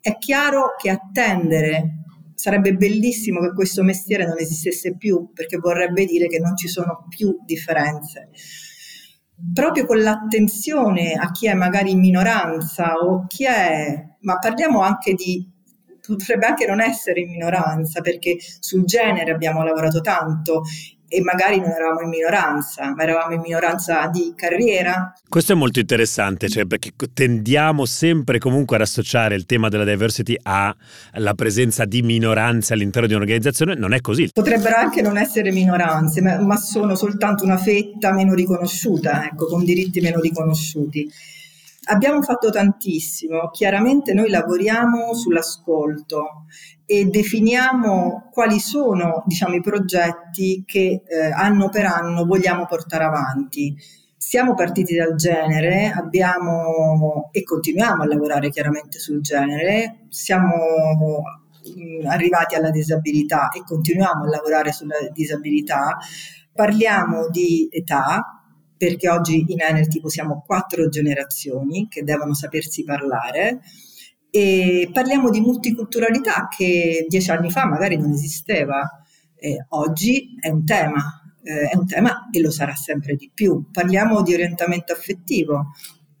È 0.00 0.16
chiaro 0.18 0.74
che 0.80 0.90
attendere 0.90 2.02
sarebbe 2.34 2.74
bellissimo 2.74 3.40
che 3.40 3.52
questo 3.52 3.84
mestiere 3.84 4.26
non 4.26 4.38
esistesse 4.38 4.96
più, 4.96 5.30
perché 5.32 5.58
vorrebbe 5.58 6.04
dire 6.06 6.26
che 6.26 6.40
non 6.40 6.56
ci 6.56 6.66
sono 6.66 7.06
più 7.08 7.38
differenze. 7.44 8.30
Proprio 9.52 9.86
con 9.86 10.00
l'attenzione 10.00 11.12
a 11.12 11.30
chi 11.30 11.46
è 11.46 11.54
magari 11.54 11.92
in 11.92 12.00
minoranza 12.00 12.94
o 12.94 13.26
chi 13.28 13.44
è, 13.44 14.08
ma 14.20 14.38
parliamo 14.38 14.80
anche 14.80 15.14
di 15.14 15.50
potrebbe 16.04 16.46
anche 16.46 16.66
non 16.66 16.80
essere 16.80 17.20
in 17.20 17.30
minoranza 17.30 18.00
perché 18.00 18.36
sul 18.58 18.84
genere 18.84 19.30
abbiamo 19.30 19.62
lavorato 19.62 20.00
tanto 20.00 20.62
e 21.12 21.20
magari 21.20 21.60
non 21.60 21.68
eravamo 21.68 22.00
in 22.00 22.08
minoranza, 22.08 22.94
ma 22.94 23.02
eravamo 23.02 23.34
in 23.34 23.42
minoranza 23.42 24.06
di 24.06 24.32
carriera. 24.34 25.12
Questo 25.28 25.52
è 25.52 25.54
molto 25.54 25.78
interessante, 25.78 26.48
cioè 26.48 26.64
perché 26.64 26.92
tendiamo 27.12 27.84
sempre 27.84 28.38
comunque 28.38 28.76
ad 28.76 28.82
associare 28.82 29.34
il 29.34 29.44
tema 29.44 29.68
della 29.68 29.84
diversity 29.84 30.34
alla 30.42 31.34
presenza 31.34 31.84
di 31.84 32.00
minoranze 32.00 32.72
all'interno 32.72 33.08
di 33.08 33.12
un'organizzazione, 33.12 33.74
non 33.74 33.92
è 33.92 34.00
così. 34.00 34.30
Potrebbero 34.32 34.76
anche 34.76 35.02
non 35.02 35.18
essere 35.18 35.52
minoranze, 35.52 36.22
ma, 36.22 36.40
ma 36.40 36.56
sono 36.56 36.94
soltanto 36.94 37.44
una 37.44 37.58
fetta 37.58 38.10
meno 38.14 38.32
riconosciuta, 38.32 39.26
ecco, 39.26 39.48
con 39.48 39.64
diritti 39.64 40.00
meno 40.00 40.18
riconosciuti. 40.18 41.10
Abbiamo 41.92 42.22
fatto 42.22 42.48
tantissimo, 42.48 43.50
chiaramente 43.50 44.14
noi 44.14 44.30
lavoriamo 44.30 45.12
sull'ascolto 45.12 46.46
e 46.86 47.04
definiamo 47.04 48.30
quali 48.32 48.60
sono 48.60 49.22
diciamo, 49.26 49.56
i 49.56 49.60
progetti 49.60 50.62
che 50.66 51.02
eh, 51.06 51.30
anno 51.30 51.68
per 51.68 51.84
anno 51.84 52.24
vogliamo 52.24 52.64
portare 52.64 53.04
avanti. 53.04 53.76
Siamo 54.16 54.54
partiti 54.54 54.94
dal 54.94 55.16
genere, 55.16 55.92
abbiamo 55.94 57.28
e 57.30 57.42
continuiamo 57.42 58.04
a 58.04 58.06
lavorare 58.06 58.48
chiaramente 58.48 58.98
sul 58.98 59.20
genere, 59.20 60.06
siamo 60.08 60.46
mh, 60.46 62.06
arrivati 62.06 62.54
alla 62.54 62.70
disabilità 62.70 63.50
e 63.50 63.64
continuiamo 63.66 64.24
a 64.24 64.28
lavorare 64.30 64.72
sulla 64.72 64.96
disabilità, 65.12 65.98
parliamo 66.54 67.28
di 67.28 67.68
età, 67.70 68.41
perché 68.82 69.08
oggi 69.08 69.44
in 69.46 69.60
Enel 69.60 69.86
tipo 69.86 70.08
siamo 70.08 70.42
quattro 70.44 70.88
generazioni 70.88 71.86
che 71.88 72.02
devono 72.02 72.34
sapersi 72.34 72.82
parlare 72.82 73.60
e 74.28 74.90
parliamo 74.92 75.30
di 75.30 75.38
multiculturalità 75.38 76.48
che 76.48 77.06
dieci 77.08 77.30
anni 77.30 77.48
fa 77.48 77.64
magari 77.64 77.96
non 77.96 78.10
esisteva. 78.10 78.90
Eh, 79.36 79.66
oggi 79.68 80.36
è 80.40 80.48
un 80.48 80.64
tema, 80.64 81.00
eh, 81.44 81.68
è 81.68 81.76
un 81.76 81.86
tema 81.86 82.28
e 82.32 82.40
lo 82.40 82.50
sarà 82.50 82.74
sempre 82.74 83.14
di 83.14 83.30
più. 83.32 83.70
Parliamo 83.70 84.20
di 84.22 84.34
orientamento 84.34 84.92
affettivo, 84.92 85.74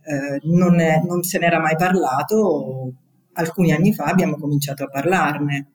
eh, 0.04 0.38
non, 0.44 0.78
è, 0.78 1.02
non 1.04 1.24
se 1.24 1.40
n'era 1.40 1.58
mai 1.58 1.74
parlato, 1.74 2.92
alcuni 3.32 3.72
anni 3.72 3.92
fa 3.92 4.04
abbiamo 4.04 4.36
cominciato 4.36 4.84
a 4.84 4.86
parlarne. 4.86 5.72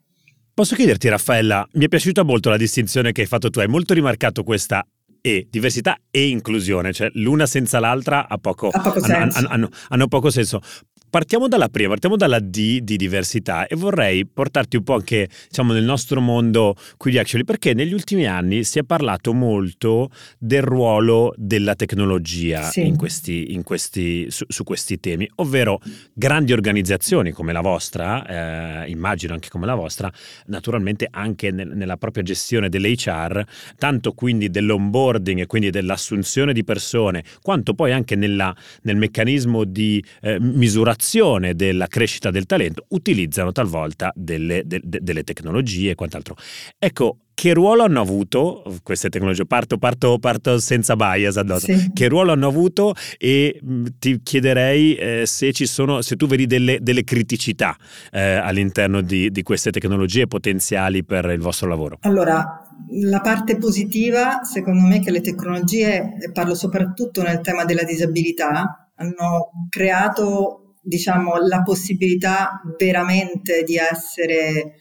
Posso 0.54 0.74
chiederti, 0.74 1.10
Raffaella, 1.10 1.68
mi 1.74 1.84
è 1.84 1.88
piaciuta 1.90 2.24
molto 2.24 2.50
la 2.50 2.58
distinzione 2.58 3.12
che 3.12 3.22
hai 3.22 3.28
fatto 3.28 3.50
tu, 3.50 3.60
hai 3.60 3.68
molto 3.68 3.94
rimarcato 3.94 4.44
questa 4.44 4.88
e 5.22 5.48
diversità 5.50 5.98
e 6.10 6.28
inclusione, 6.28 6.94
cioè 6.94 7.10
l'una 7.14 7.46
senza 7.46 7.80
l'altra 7.80 8.28
ha 8.28 8.38
poco, 8.38 8.70
ha 8.70 8.80
poco 8.80 9.00
hanno, 9.04 9.32
hanno, 9.34 9.48
hanno, 9.50 9.70
hanno, 9.90 10.08
poco 10.08 10.30
senso. 10.30 10.62
Partiamo 11.10 11.48
dalla 11.48 11.70
prima, 11.70 11.90
partiamo 11.90 12.18
dalla 12.18 12.40
D 12.40 12.80
di 12.82 12.98
diversità 12.98 13.66
e 13.68 13.78
vorrei 13.78 14.26
portarti 14.26 14.76
un 14.76 14.84
po' 14.84 14.96
anche 14.96 15.30
diciamo, 15.48 15.72
nel 15.72 15.86
nostro 15.86 16.20
mondo 16.20 16.76
qui 16.98 17.12
di 17.12 17.18
Actually, 17.18 17.46
perché 17.46 17.74
negli 17.74 17.94
ultimi 17.94 18.28
anni 18.28 18.66
si 18.66 18.78
è 18.78 18.84
parlato 18.84 19.34
molto 19.34 20.10
del 20.38 20.64
ruolo 20.64 21.34
della 21.38 21.76
tecnologia 21.76 22.64
sì. 22.64 22.86
in 22.86 22.98
questi, 22.98 23.54
in 23.54 23.64
questi, 23.64 24.30
su, 24.30 24.44
su, 24.50 24.66
questi 24.66 25.00
temi, 25.00 25.30
ovvero 25.36 25.80
grandi 26.14 26.52
organizzazioni 26.52 27.32
come 27.32 27.54
la 27.54 27.62
vostra, 27.62 28.84
eh, 28.84 28.90
immagino 28.90 29.34
anche 29.34 29.48
come 29.48 29.66
la 29.66 29.76
vostra, 29.76 30.12
naturalmente 30.48 31.08
anche 31.10 31.52
nel, 31.52 31.70
nella 31.70 31.96
propria 31.96 32.22
gestione 32.24 32.68
dell'HR, 32.68 33.46
tanto 33.78 34.12
quindi 34.12 34.50
dell'onboarding 34.50 35.40
e 35.40 35.46
quindi 35.46 35.70
dell'assunzione 35.70 36.52
di 36.52 36.66
persone, 36.66 37.24
quanto 37.42 37.74
poi 37.74 37.94
anche 37.94 38.18
nella, 38.18 38.54
nel 38.82 38.98
meccanismo 38.98 39.64
di 39.64 40.04
eh, 40.20 40.38
misurazione 40.38 40.96
motivazione 40.98 41.54
della 41.54 41.88
crescita 41.88 42.32
del 42.32 42.46
talento 42.46 42.86
utilizzano 42.90 43.52
talvolta 43.52 44.12
delle, 44.16 44.64
de, 44.66 44.82
de, 44.84 45.00
delle 45.02 45.24
tecnologie 45.24 45.92
e 45.92 45.96
quant'altro. 45.96 46.36
Ecco, 46.78 47.20
che 47.34 47.54
ruolo 47.54 47.84
hanno 47.84 48.02
avuto 48.02 48.64
queste 48.82 49.10
tecnologie? 49.10 49.46
Parto, 49.46 49.78
parto, 49.78 50.18
parto 50.18 50.58
senza 50.58 50.96
bias 50.96 51.38
addosso. 51.38 51.68
Sì. 51.72 51.92
Che 51.94 52.08
ruolo 52.08 52.32
hanno 52.32 52.48
avuto 52.48 52.96
e 53.20 53.60
mh, 53.62 53.86
ti 54.00 54.22
chiederei 54.24 54.96
eh, 54.96 55.24
se, 55.28 55.54
ci 55.54 55.68
sono, 55.68 56.02
se 56.02 56.16
tu 56.16 56.26
vedi 56.26 56.48
delle, 56.48 56.80
delle 56.82 57.04
criticità 57.04 57.78
eh, 58.12 58.34
all'interno 58.34 59.02
di, 59.02 59.30
di, 59.30 59.44
queste 59.44 59.70
tecnologie 59.70 60.26
potenziali 60.26 61.04
per 61.04 61.26
il 61.26 61.40
vostro 61.40 61.70
lavoro. 61.70 62.00
Allora, 62.02 62.68
la 63.02 63.22
parte 63.22 63.58
positiva, 63.58 64.44
secondo 64.44 64.88
me, 64.88 64.98
è 64.98 65.00
che 65.02 65.12
le 65.12 65.22
tecnologie, 65.22 66.16
parlo 66.34 66.56
soprattutto 66.56 67.22
nel 67.22 67.42
tema 67.42 67.66
della 67.66 67.84
disabilità, 67.84 68.88
hanno 68.96 69.52
creato 69.70 70.67
diciamo, 70.88 71.36
la 71.38 71.62
possibilità 71.64 72.62
veramente 72.78 73.64
di 73.64 73.76
essere 73.76 74.76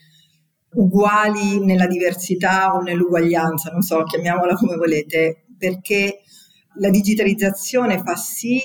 uguali 0.74 1.64
nella 1.64 1.86
diversità 1.86 2.72
o 2.74 2.80
nell'uguaglianza, 2.80 3.70
non 3.70 3.82
so, 3.82 4.04
chiamiamola 4.04 4.54
come 4.54 4.76
volete, 4.76 5.46
perché 5.58 6.20
la 6.78 6.90
digitalizzazione 6.90 7.98
fa 8.02 8.14
sì 8.14 8.62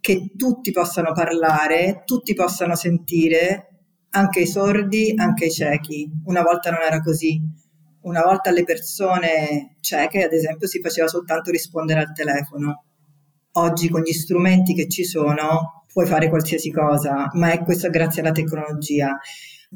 che 0.00 0.32
tutti 0.36 0.70
possano 0.70 1.12
parlare, 1.12 2.02
tutti 2.04 2.34
possano 2.34 2.74
sentire, 2.74 3.70
anche 4.10 4.40
i 4.40 4.46
sordi, 4.46 5.14
anche 5.16 5.46
i 5.46 5.50
ciechi. 5.50 6.10
Una 6.24 6.42
volta 6.42 6.70
non 6.70 6.80
era 6.82 7.00
così. 7.00 7.40
Una 8.02 8.22
volta 8.22 8.50
alle 8.50 8.64
persone 8.64 9.76
cieche, 9.80 10.24
ad 10.24 10.32
esempio, 10.32 10.68
si 10.68 10.80
faceva 10.80 11.08
soltanto 11.08 11.50
rispondere 11.50 12.00
al 12.00 12.12
telefono. 12.12 12.84
Oggi 13.52 13.88
con 13.88 14.02
gli 14.02 14.12
strumenti 14.12 14.74
che 14.74 14.88
ci 14.88 15.04
sono 15.04 15.84
puoi 15.96 16.06
fare 16.06 16.28
qualsiasi 16.28 16.70
cosa, 16.70 17.30
ma 17.32 17.52
è 17.52 17.62
questo 17.62 17.88
grazie 17.88 18.20
alla 18.20 18.30
tecnologia. 18.30 19.16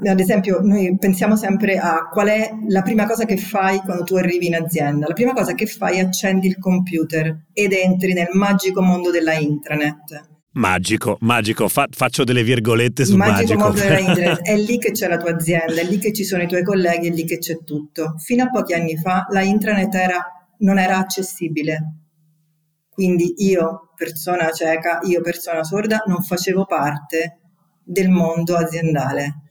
Ad 0.04 0.20
esempio, 0.20 0.60
noi 0.60 0.94
pensiamo 0.98 1.34
sempre 1.34 1.78
a 1.78 2.10
qual 2.12 2.28
è 2.28 2.50
la 2.68 2.82
prima 2.82 3.06
cosa 3.06 3.24
che 3.24 3.38
fai 3.38 3.78
quando 3.78 4.04
tu 4.04 4.16
arrivi 4.16 4.48
in 4.48 4.54
azienda. 4.54 5.06
La 5.08 5.14
prima 5.14 5.32
cosa 5.32 5.54
che 5.54 5.64
fai 5.64 5.96
è 5.96 6.00
accendi 6.00 6.46
il 6.46 6.58
computer 6.58 7.46
ed 7.54 7.72
entri 7.72 8.12
nel 8.12 8.28
magico 8.32 8.82
mondo 8.82 9.10
della 9.10 9.32
intranet. 9.32 10.28
Magico, 10.52 11.16
magico, 11.20 11.68
Fa- 11.68 11.88
faccio 11.90 12.22
delle 12.22 12.42
virgolette 12.42 13.06
su 13.06 13.16
magico. 13.16 13.54
Magico 13.54 13.58
mondo 13.58 13.80
della 13.80 13.98
internet, 14.06 14.42
è 14.42 14.56
lì 14.58 14.76
che 14.76 14.90
c'è 14.90 15.08
la 15.08 15.16
tua 15.16 15.30
azienda, 15.30 15.80
è 15.80 15.84
lì 15.84 15.96
che 15.96 16.12
ci 16.12 16.24
sono 16.24 16.42
i 16.42 16.48
tuoi 16.48 16.62
colleghi, 16.62 17.08
è 17.08 17.12
lì 17.12 17.24
che 17.24 17.38
c'è 17.38 17.64
tutto. 17.64 18.16
Fino 18.18 18.44
a 18.44 18.50
pochi 18.50 18.74
anni 18.74 18.98
fa 18.98 19.24
la 19.30 19.40
intranet 19.40 19.94
era, 19.94 20.22
non 20.58 20.78
era 20.78 20.98
accessibile, 20.98 21.99
quindi 22.90 23.34
io, 23.38 23.90
persona 23.94 24.50
cieca, 24.50 25.00
io, 25.02 25.20
persona 25.20 25.64
sorda, 25.64 26.02
non 26.06 26.22
facevo 26.22 26.66
parte 26.66 27.38
del 27.82 28.08
mondo 28.08 28.56
aziendale. 28.56 29.42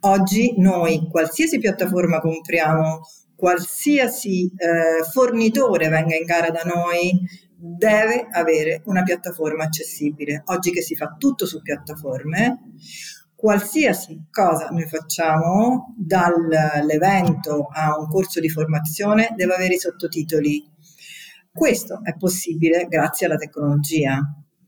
Oggi 0.00 0.54
noi, 0.58 1.08
qualsiasi 1.10 1.58
piattaforma 1.58 2.20
compriamo, 2.20 3.00
qualsiasi 3.34 4.50
eh, 4.56 5.04
fornitore 5.10 5.88
venga 5.88 6.16
in 6.16 6.24
gara 6.24 6.50
da 6.50 6.62
noi, 6.64 7.20
deve 7.56 8.28
avere 8.30 8.82
una 8.84 9.02
piattaforma 9.02 9.64
accessibile. 9.64 10.42
Oggi 10.46 10.70
che 10.70 10.82
si 10.82 10.94
fa 10.94 11.16
tutto 11.18 11.46
su 11.46 11.60
piattaforme, 11.60 12.74
qualsiasi 13.34 14.26
cosa 14.30 14.68
noi 14.68 14.86
facciamo, 14.86 15.94
dall'evento 15.96 17.68
a 17.72 17.98
un 17.98 18.08
corso 18.08 18.40
di 18.40 18.48
formazione, 18.48 19.32
deve 19.36 19.54
avere 19.54 19.74
i 19.74 19.78
sottotitoli 19.78 20.67
questo 21.58 22.00
è 22.04 22.14
possibile 22.16 22.86
grazie 22.88 23.26
alla 23.26 23.36
tecnologia. 23.36 24.20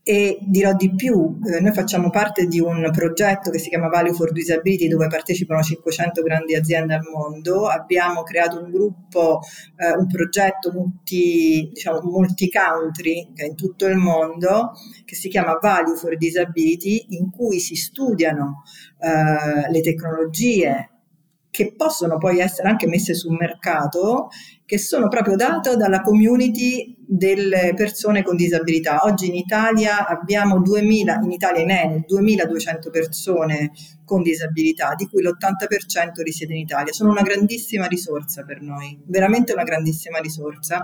E 0.03 0.39
dirò 0.41 0.73
di 0.73 0.95
più, 0.95 1.37
eh, 1.45 1.61
noi 1.61 1.73
facciamo 1.73 2.09
parte 2.09 2.47
di 2.47 2.59
un 2.59 2.89
progetto 2.91 3.51
che 3.51 3.59
si 3.59 3.69
chiama 3.69 3.87
Value 3.87 4.13
for 4.13 4.31
Disability 4.31 4.87
dove 4.87 5.07
partecipano 5.07 5.61
500 5.61 6.23
grandi 6.23 6.55
aziende 6.55 6.95
al 6.95 7.03
mondo, 7.03 7.67
abbiamo 7.67 8.23
creato 8.23 8.63
un 8.63 8.71
gruppo, 8.71 9.41
eh, 9.77 9.95
un 9.95 10.07
progetto 10.07 10.71
multi, 10.73 11.69
diciamo, 11.71 12.01
multi-country 12.01 13.31
in 13.45 13.55
tutto 13.55 13.85
il 13.85 13.95
mondo 13.95 14.71
che 15.05 15.13
si 15.15 15.29
chiama 15.29 15.59
Value 15.61 15.95
for 15.95 16.17
Disability 16.17 17.05
in 17.09 17.29
cui 17.29 17.59
si 17.59 17.75
studiano 17.75 18.63
eh, 18.99 19.71
le 19.71 19.81
tecnologie 19.81 20.89
che 21.51 21.75
possono 21.75 22.17
poi 22.17 22.39
essere 22.39 22.69
anche 22.69 22.87
messe 22.87 23.13
sul 23.13 23.35
mercato, 23.37 24.29
che 24.71 24.77
sono 24.77 25.09
proprio 25.09 25.35
date 25.35 25.75
dalla 25.75 25.99
community 25.99 26.95
delle 27.05 27.73
persone 27.75 28.23
con 28.23 28.37
disabilità. 28.37 29.01
Oggi 29.03 29.27
in 29.27 29.35
Italia 29.35 30.07
abbiamo 30.07 30.61
2000, 30.61 31.19
in 31.23 31.31
Italia 31.31 31.61
in 31.61 31.71
Enel, 31.71 32.03
2200 32.07 32.89
persone 32.89 33.71
con 34.05 34.21
disabilità, 34.21 34.93
di 34.95 35.07
cui 35.07 35.23
l'80% 35.23 36.21
risiede 36.23 36.53
in 36.53 36.61
Italia. 36.61 36.93
Sono 36.93 37.11
una 37.11 37.21
grandissima 37.21 37.85
risorsa 37.87 38.45
per 38.45 38.61
noi, 38.61 38.97
veramente 39.07 39.51
una 39.51 39.63
grandissima 39.63 40.19
risorsa. 40.19 40.81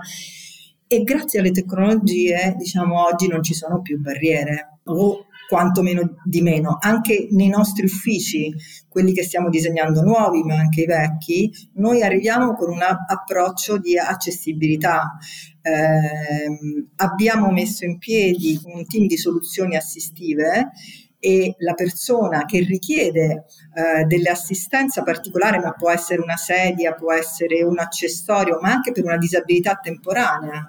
E 0.86 1.02
grazie 1.02 1.38
alle 1.38 1.52
tecnologie, 1.52 2.56
diciamo, 2.58 3.06
oggi 3.06 3.26
non 3.26 3.42
ci 3.42 3.54
sono 3.54 3.80
più 3.80 3.98
barriere 3.98 4.80
o 4.84 5.27
quantomeno 5.48 6.16
di 6.24 6.42
meno. 6.42 6.76
Anche 6.78 7.28
nei 7.30 7.48
nostri 7.48 7.86
uffici, 7.86 8.54
quelli 8.86 9.14
che 9.14 9.22
stiamo 9.22 9.48
disegnando 9.48 10.02
nuovi, 10.02 10.42
ma 10.42 10.56
anche 10.56 10.82
i 10.82 10.86
vecchi, 10.86 11.50
noi 11.76 12.02
arriviamo 12.02 12.54
con 12.54 12.68
un 12.70 12.82
approccio 12.82 13.78
di 13.78 13.98
accessibilità. 13.98 15.16
Eh, 15.62 16.90
abbiamo 16.96 17.50
messo 17.50 17.86
in 17.86 17.96
piedi 17.96 18.60
un 18.64 18.86
team 18.86 19.06
di 19.06 19.16
soluzioni 19.16 19.74
assistive 19.74 20.70
e 21.18 21.54
la 21.58 21.74
persona 21.74 22.44
che 22.44 22.60
richiede 22.60 23.46
eh, 23.74 24.04
dell'assistenza 24.04 25.02
particolare, 25.02 25.58
ma 25.60 25.72
può 25.72 25.90
essere 25.90 26.20
una 26.20 26.36
sedia, 26.36 26.92
può 26.92 27.12
essere 27.12 27.62
un 27.62 27.78
accessorio, 27.78 28.58
ma 28.60 28.70
anche 28.70 28.92
per 28.92 29.04
una 29.04 29.16
disabilità 29.16 29.76
temporanea, 29.76 30.68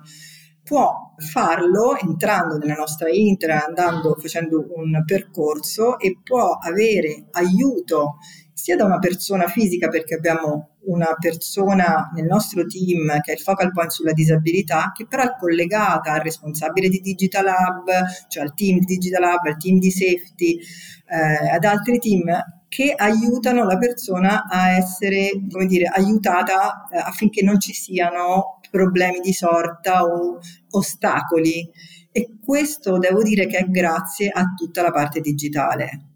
può 0.70 1.16
farlo 1.18 1.98
entrando 1.98 2.58
nella 2.58 2.76
nostra 2.76 3.10
intra, 3.10 3.66
andando, 3.66 4.16
facendo 4.20 4.68
un 4.76 5.02
percorso 5.04 5.98
e 5.98 6.20
può 6.24 6.60
avere 6.62 7.26
aiuto 7.32 8.18
sia 8.54 8.76
da 8.76 8.86
una 8.86 9.00
persona 9.00 9.48
fisica 9.48 9.88
perché 9.88 10.14
abbiamo 10.14 10.76
una 10.82 11.16
persona 11.20 12.12
nel 12.14 12.26
nostro 12.26 12.68
team 12.68 13.20
che 13.22 13.32
è 13.32 13.34
il 13.34 13.42
focal 13.42 13.72
point 13.72 13.90
sulla 13.90 14.12
disabilità 14.12 14.92
che 14.94 15.08
però 15.08 15.24
è 15.24 15.36
collegata 15.40 16.12
al 16.12 16.20
responsabile 16.20 16.88
di 16.88 17.00
Digital 17.00 17.46
Hub, 17.48 17.90
cioè 18.28 18.44
al 18.44 18.54
team 18.54 18.78
di 18.78 18.86
Digital 18.86 19.24
Hub, 19.24 19.46
al 19.48 19.58
team 19.58 19.80
di 19.80 19.90
safety, 19.90 20.60
eh, 21.08 21.50
ad 21.50 21.64
altri 21.64 21.98
team 21.98 22.26
che 22.68 22.94
aiutano 22.96 23.64
la 23.64 23.80
persona 23.80 24.46
a 24.48 24.74
essere, 24.74 25.32
come 25.50 25.66
dire, 25.66 25.86
aiutata 25.86 26.88
eh, 26.92 27.00
affinché 27.00 27.42
non 27.42 27.60
ci 27.60 27.74
siano 27.74 28.59
problemi 28.70 29.20
di 29.20 29.34
sorta 29.34 30.04
o 30.04 30.40
ostacoli. 30.72 31.70
E 32.12 32.30
questo 32.44 32.98
devo 32.98 33.22
dire 33.22 33.46
che 33.48 33.58
è 33.58 33.66
grazie 33.66 34.30
a 34.30 34.54
tutta 34.56 34.82
la 34.82 34.92
parte 34.92 35.22
digitale. 35.22 36.09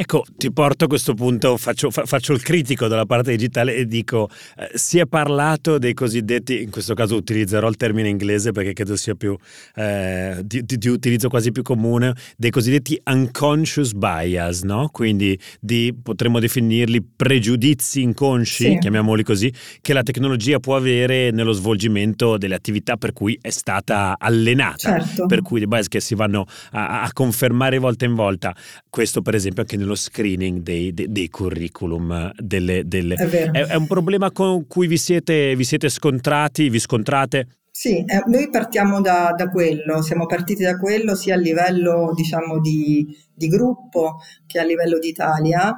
Ecco, 0.00 0.24
ti 0.36 0.52
porto 0.52 0.84
a 0.84 0.86
questo 0.86 1.12
punto, 1.14 1.56
faccio, 1.56 1.90
fa, 1.90 2.06
faccio, 2.06 2.32
il 2.32 2.40
critico 2.40 2.86
della 2.86 3.04
parte 3.04 3.32
digitale 3.32 3.74
e 3.74 3.84
dico, 3.84 4.30
eh, 4.56 4.70
si 4.74 5.00
è 5.00 5.06
parlato 5.06 5.76
dei 5.78 5.92
cosiddetti, 5.92 6.62
in 6.62 6.70
questo 6.70 6.94
caso 6.94 7.16
utilizzerò 7.16 7.68
il 7.68 7.74
termine 7.74 8.08
inglese 8.08 8.52
perché 8.52 8.74
credo 8.74 8.94
sia 8.94 9.16
più, 9.16 9.36
eh, 9.74 10.36
di, 10.44 10.64
di, 10.64 10.78
di, 10.78 10.86
utilizzo 10.86 11.28
quasi 11.28 11.50
più 11.50 11.62
comune, 11.62 12.14
dei 12.36 12.50
cosiddetti 12.50 12.96
unconscious 13.06 13.92
bias, 13.92 14.62
no? 14.62 14.88
Quindi 14.92 15.36
di, 15.58 15.92
potremmo 16.00 16.38
definirli 16.38 17.02
pregiudizi 17.02 18.00
inconsci, 18.00 18.64
sì. 18.70 18.78
chiamiamoli 18.78 19.24
così, 19.24 19.52
che 19.80 19.92
la 19.94 20.04
tecnologia 20.04 20.60
può 20.60 20.76
avere 20.76 21.32
nello 21.32 21.50
svolgimento 21.50 22.38
delle 22.38 22.54
attività 22.54 22.96
per 22.96 23.12
cui 23.12 23.36
è 23.40 23.50
stata 23.50 24.14
allenata, 24.16 25.00
certo. 25.00 25.26
per 25.26 25.42
cui 25.42 25.58
dei 25.58 25.66
bias 25.66 25.88
che 25.88 25.98
si 25.98 26.14
vanno 26.14 26.46
a, 26.70 27.02
a 27.02 27.12
confermare 27.12 27.78
volta 27.78 28.04
in 28.04 28.14
volta. 28.14 28.54
Questo 28.88 29.22
per 29.22 29.34
esempio 29.34 29.62
anche 29.62 29.76
nello 29.76 29.87
nello 29.88 29.94
screening 29.94 30.60
dei, 30.60 30.92
dei, 30.92 31.10
dei 31.10 31.30
curriculum. 31.30 32.30
Delle, 32.36 32.86
delle... 32.86 33.14
È, 33.14 33.50
è, 33.50 33.66
è, 33.66 33.74
un 33.74 33.86
problema 33.86 34.30
con 34.30 34.66
cui 34.66 34.86
vi 34.86 34.98
siete, 34.98 35.56
vi 35.56 35.64
siete 35.64 35.88
scontrati, 35.88 36.68
vi 36.68 36.78
scontrate? 36.78 37.46
Sì, 37.70 38.04
eh, 38.04 38.22
noi 38.26 38.50
partiamo 38.50 39.00
da, 39.00 39.32
da, 39.36 39.48
quello, 39.48 40.02
siamo 40.02 40.26
partiti 40.26 40.62
da 40.62 40.76
quello 40.76 41.14
sia 41.14 41.34
a 41.34 41.38
livello 41.38 42.12
diciamo, 42.14 42.60
di, 42.60 43.06
di 43.32 43.46
gruppo 43.46 44.16
che 44.46 44.58
a 44.58 44.64
livello 44.64 44.98
d'Italia 44.98 45.76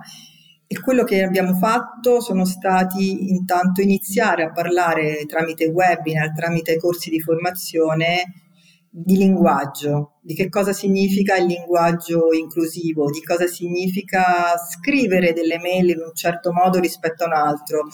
e 0.66 0.80
quello 0.80 1.04
che 1.04 1.22
abbiamo 1.22 1.52
fatto 1.54 2.20
sono 2.20 2.44
stati 2.46 3.30
intanto 3.30 3.82
iniziare 3.82 4.44
a 4.44 4.52
parlare 4.52 5.26
tramite 5.26 5.66
webinar, 5.66 6.32
tramite 6.32 6.78
corsi 6.78 7.10
di 7.10 7.20
formazione 7.20 8.49
di 8.92 9.16
linguaggio, 9.16 10.16
di 10.20 10.34
che 10.34 10.48
cosa 10.48 10.72
significa 10.72 11.36
il 11.36 11.46
linguaggio 11.46 12.32
inclusivo, 12.32 13.08
di 13.08 13.22
cosa 13.22 13.46
significa 13.46 14.56
scrivere 14.58 15.32
delle 15.32 15.58
mail 15.58 15.90
in 15.90 16.00
un 16.00 16.12
certo 16.12 16.52
modo 16.52 16.80
rispetto 16.80 17.22
a 17.22 17.26
un 17.28 17.32
altro, 17.34 17.86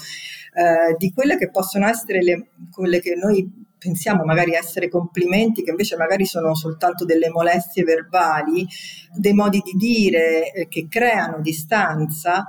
eh, 0.54 0.96
di 0.96 1.12
quelle 1.12 1.36
che 1.36 1.50
possono 1.50 1.86
essere 1.86 2.22
le, 2.22 2.48
quelle 2.70 3.00
che 3.00 3.14
noi 3.14 3.64
pensiamo 3.78 4.24
magari 4.24 4.52
essere 4.54 4.88
complimenti, 4.88 5.62
che 5.62 5.70
invece 5.70 5.96
magari 5.96 6.24
sono 6.24 6.54
soltanto 6.54 7.04
delle 7.04 7.28
molestie 7.28 7.84
verbali, 7.84 8.66
dei 9.14 9.34
modi 9.34 9.60
di 9.60 9.72
dire 9.76 10.50
eh, 10.50 10.68
che 10.68 10.86
creano 10.88 11.40
distanza. 11.40 12.46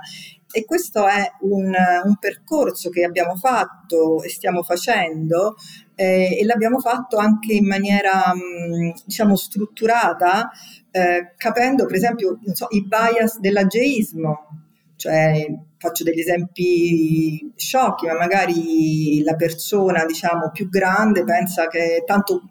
E 0.50 0.64
questo 0.64 1.06
è 1.06 1.30
un, 1.40 1.74
un, 2.04 2.16
percorso 2.18 2.88
che 2.88 3.04
abbiamo 3.04 3.36
fatto 3.36 4.22
e 4.22 4.30
stiamo 4.30 4.62
facendo 4.62 5.56
eh, 6.00 6.38
e 6.38 6.44
l'abbiamo 6.44 6.78
fatto 6.78 7.16
anche 7.16 7.54
in 7.54 7.66
maniera 7.66 8.32
mm, 8.32 8.90
diciamo 9.04 9.34
strutturata, 9.34 10.48
eh, 10.92 11.32
capendo 11.36 11.86
per 11.86 11.96
esempio 11.96 12.38
so, 12.52 12.68
i 12.70 12.86
bias 12.86 13.40
dell'ageismo, 13.40 14.46
cioè 14.94 15.44
faccio 15.76 16.04
degli 16.04 16.20
esempi 16.20 17.52
sciocchi, 17.56 18.06
ma 18.06 18.14
magari 18.14 19.20
la 19.24 19.34
persona 19.34 20.04
diciamo 20.04 20.52
più 20.52 20.68
grande 20.68 21.24
pensa 21.24 21.66
che 21.66 22.04
tanto 22.06 22.42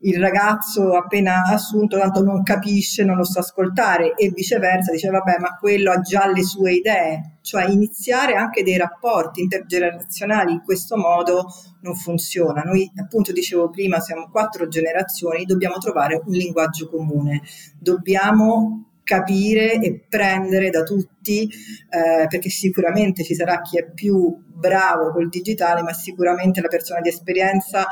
il 0.00 0.18
ragazzo 0.18 0.96
appena 0.96 1.42
assunto 1.42 1.98
tanto 1.98 2.22
non 2.22 2.42
capisce, 2.42 3.04
non 3.04 3.16
lo 3.16 3.24
sa 3.24 3.40
ascoltare 3.40 4.14
e 4.14 4.30
viceversa 4.30 4.92
dice 4.92 5.10
vabbè 5.10 5.38
ma 5.40 5.56
quello 5.56 5.90
ha 5.90 6.00
già 6.00 6.30
le 6.30 6.42
sue 6.42 6.72
idee, 6.72 7.38
cioè 7.42 7.68
iniziare 7.68 8.34
anche 8.34 8.62
dei 8.62 8.76
rapporti 8.76 9.40
intergenerazionali 9.40 10.52
in 10.52 10.62
questo 10.62 10.96
modo 10.96 11.46
non 11.82 11.94
funziona. 11.94 12.62
Noi 12.62 12.90
appunto 12.96 13.32
dicevo 13.32 13.68
prima 13.70 14.00
siamo 14.00 14.28
quattro 14.30 14.68
generazioni, 14.68 15.44
dobbiamo 15.44 15.76
trovare 15.78 16.20
un 16.24 16.32
linguaggio 16.32 16.88
comune, 16.88 17.42
dobbiamo 17.78 18.84
capire 19.10 19.80
e 19.80 20.04
prendere 20.08 20.70
da 20.70 20.84
tutti, 20.84 21.42
eh, 21.42 22.26
perché 22.28 22.48
sicuramente 22.48 23.24
ci 23.24 23.34
sarà 23.34 23.60
chi 23.60 23.76
è 23.76 23.90
più 23.90 24.36
bravo 24.46 25.10
col 25.10 25.28
digitale, 25.28 25.82
ma 25.82 25.92
sicuramente 25.92 26.60
la 26.60 26.68
persona 26.68 27.00
di 27.00 27.08
esperienza 27.08 27.88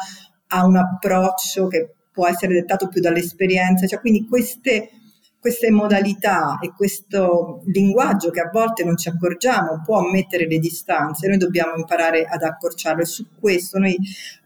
ha 0.49 0.65
un 0.65 0.77
approccio 0.77 1.67
che 1.67 1.95
può 2.19 2.27
essere 2.27 2.55
dettato 2.55 2.89
più 2.89 3.01
dall'esperienza, 3.01 3.87
cioè 3.87 4.01
quindi 4.01 4.27
queste, 4.27 4.91
queste 5.39 5.71
modalità 5.71 6.59
e 6.61 6.73
questo 6.75 7.63
linguaggio 7.67 8.31
che 8.31 8.41
a 8.41 8.51
volte 8.53 8.83
non 8.83 8.97
ci 8.97 9.09
accorgiamo 9.09 9.83
può 9.85 10.01
mettere 10.01 10.49
le 10.49 10.59
distanze, 10.59 11.29
noi 11.29 11.37
dobbiamo 11.37 11.77
imparare 11.77 12.25
ad 12.25 12.43
accorciarlo 12.43 13.03
e 13.03 13.07
su 13.07 13.27
questo 13.39 13.79
noi 13.79 13.97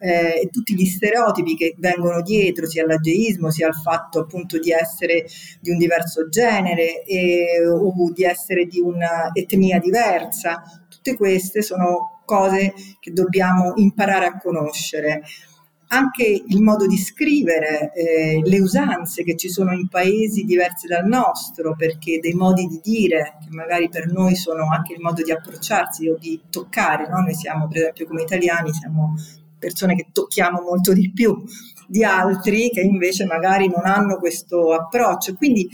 eh, 0.00 0.50
tutti 0.52 0.74
gli 0.74 0.84
stereotipi 0.84 1.56
che 1.56 1.74
vengono 1.78 2.20
dietro 2.20 2.66
sia 2.66 2.82
all'ageismo 2.82 3.50
sia 3.50 3.68
al 3.68 3.74
fatto 3.74 4.20
appunto 4.20 4.58
di 4.58 4.70
essere 4.70 5.24
di 5.60 5.70
un 5.70 5.78
diverso 5.78 6.28
genere 6.28 7.04
e, 7.04 7.66
o 7.66 7.90
di 8.12 8.24
essere 8.24 8.66
di 8.66 8.80
un'etnia 8.80 9.78
diversa, 9.78 10.62
tutte 10.90 11.16
queste 11.16 11.62
sono 11.62 12.20
cose 12.26 12.74
che 13.00 13.12
dobbiamo 13.12 13.72
imparare 13.76 14.26
a 14.26 14.38
conoscere 14.38 15.22
anche 15.92 16.24
il 16.24 16.62
modo 16.62 16.86
di 16.86 16.96
scrivere, 16.96 17.92
eh, 17.92 18.40
le 18.42 18.60
usanze 18.60 19.22
che 19.24 19.36
ci 19.36 19.50
sono 19.50 19.72
in 19.72 19.88
paesi 19.88 20.44
diversi 20.44 20.86
dal 20.86 21.06
nostro, 21.06 21.76
perché 21.76 22.18
dei 22.18 22.32
modi 22.32 22.66
di 22.66 22.80
dire, 22.82 23.36
che 23.42 23.48
magari 23.50 23.90
per 23.90 24.10
noi 24.10 24.34
sono 24.34 24.68
anche 24.70 24.94
il 24.94 25.00
modo 25.00 25.22
di 25.22 25.30
approcciarsi 25.30 26.08
o 26.08 26.16
di 26.18 26.40
toccare, 26.48 27.08
no? 27.08 27.20
noi 27.20 27.34
siamo 27.34 27.68
per 27.68 27.76
esempio 27.76 28.06
come 28.06 28.22
italiani, 28.22 28.72
siamo 28.72 29.14
persone 29.58 29.94
che 29.94 30.08
tocchiamo 30.12 30.62
molto 30.62 30.92
di 30.92 31.12
più 31.12 31.44
di 31.86 32.02
altri 32.04 32.70
che 32.70 32.80
invece 32.80 33.26
magari 33.26 33.68
non 33.68 33.84
hanno 33.84 34.16
questo 34.16 34.72
approccio. 34.72 35.34
Quindi 35.34 35.68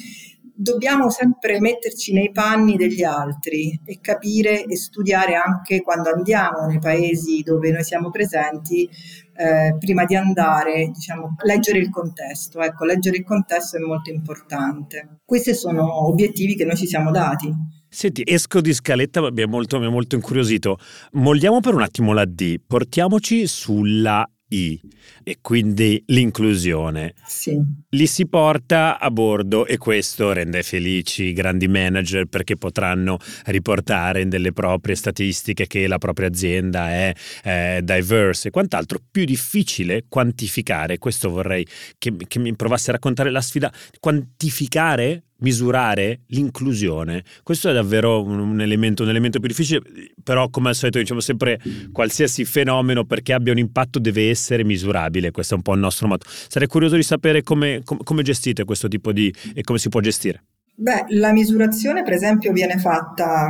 dobbiamo 0.61 1.09
sempre 1.09 1.61
metterci 1.61 2.13
nei 2.13 2.33
panni 2.33 2.77
degli 2.77 3.05
altri 3.05 3.81
e 3.85 4.01
capire 4.01 4.65
e 4.65 4.77
studiare 4.77 5.37
anche 5.37 5.83
quando 5.83 6.11
andiamo 6.11 6.67
nei 6.67 6.81
paesi 6.81 7.43
dove 7.43 7.71
noi 7.71 7.85
siamo 7.85 8.11
presenti, 8.11 8.89
eh, 9.37 9.77
prima 9.79 10.05
di 10.05 10.17
andare, 10.17 10.91
diciamo, 10.93 11.37
leggere 11.45 11.79
il 11.79 11.91
contesto. 11.91 12.61
Ecco, 12.61 12.85
leggere 12.85 13.19
il 13.19 13.25
contesto 13.25 13.77
è 13.77 13.81
molto 13.81 14.11
importante. 14.11 15.21
Questi 15.25 15.55
sono 15.55 16.09
obiettivi 16.09 16.57
che 16.57 16.65
noi 16.65 16.77
ci 16.77 16.89
siamo 16.89 17.13
dati. 17.13 17.55
Senti, 17.89 18.23
esco 18.27 18.61
di 18.61 18.75
scaletta, 18.75 19.31
mi 19.31 19.43
ha 19.43 19.47
molto, 19.47 19.79
molto 19.79 20.17
incuriosito. 20.17 20.79
Molliamo 21.13 21.61
per 21.61 21.75
un 21.75 21.83
attimo 21.83 22.13
la 22.13 22.25
D, 22.25 22.57
portiamoci 22.67 23.47
sulla 23.47 24.29
i 24.49 24.81
e 25.23 25.39
quindi 25.41 26.03
l'inclusione. 26.07 27.15
Sì. 27.27 27.61
Li 27.91 28.07
si 28.07 28.27
porta 28.27 28.99
a 28.99 29.11
bordo 29.11 29.67
e 29.67 29.77
questo 29.79 30.33
rende 30.33 30.63
felici 30.63 31.25
i 31.25 31.33
grandi 31.33 31.69
manager 31.69 32.27
perché 32.27 32.57
potranno 32.57 33.19
riportare 33.47 34.23
in 34.23 34.29
delle 34.29 34.53
proprie 34.53 34.95
statistiche 34.95 35.67
che 35.67 35.87
la 35.87 35.99
propria 35.99 36.29
azienda 36.29 36.91
è 36.91 37.13
eh, 37.45 37.81
diverse 37.83 38.49
e 38.49 38.51
quant'altro. 38.51 39.01
Più 39.11 39.25
difficile 39.25 40.05
quantificare, 40.09 40.99
questo 40.99 41.31
vorrei 41.31 41.67
che, 41.99 42.15
che 42.27 42.39
mi 42.39 42.55
provasse 42.57 42.91
a 42.91 42.95
raccontare 42.95 43.31
la 43.31 43.41
sfida, 43.41 43.73
quantificare 44.01 45.25
misurare 45.41 46.21
l'inclusione. 46.29 47.25
Questo 47.43 47.71
è 47.71 47.73
davvero 47.73 48.23
un 48.23 48.61
elemento, 48.61 49.03
un 49.03 49.09
elemento, 49.09 49.39
più 49.39 49.49
difficile, 49.49 49.83
però 50.23 50.49
come 50.49 50.71
al 50.71 50.75
solito 50.75 50.99
diciamo 50.99 51.21
sempre 51.21 51.61
qualsiasi 51.93 52.45
fenomeno 52.45 53.05
perché 53.05 53.33
abbia 53.33 53.53
un 53.53 53.59
impatto 53.59 53.99
deve 53.99 54.29
essere 54.31 54.65
misurabile, 54.65 55.31
questo 55.31 55.55
è 55.55 55.57
un 55.57 55.63
po' 55.63 55.75
il 55.75 55.81
nostro 55.81 56.07
motto. 56.07 56.27
Sarei 56.29 56.69
curioso 56.69 56.97
di 56.97 57.03
sapere 57.03 57.43
come, 57.43 57.83
come, 57.85 58.01
come 58.03 58.23
gestite 58.23 58.65
questo 58.65 58.89
tipo 58.89 59.13
di 59.13 59.33
e 59.55 59.63
come 59.63 59.79
si 59.79 59.89
può 59.89 60.01
gestire. 60.01 60.43
Beh, 60.81 61.07
la 61.09 61.33
misurazione 61.33 62.05
per 62.05 62.13
esempio 62.13 62.53
viene 62.53 62.79
fatta, 62.79 63.49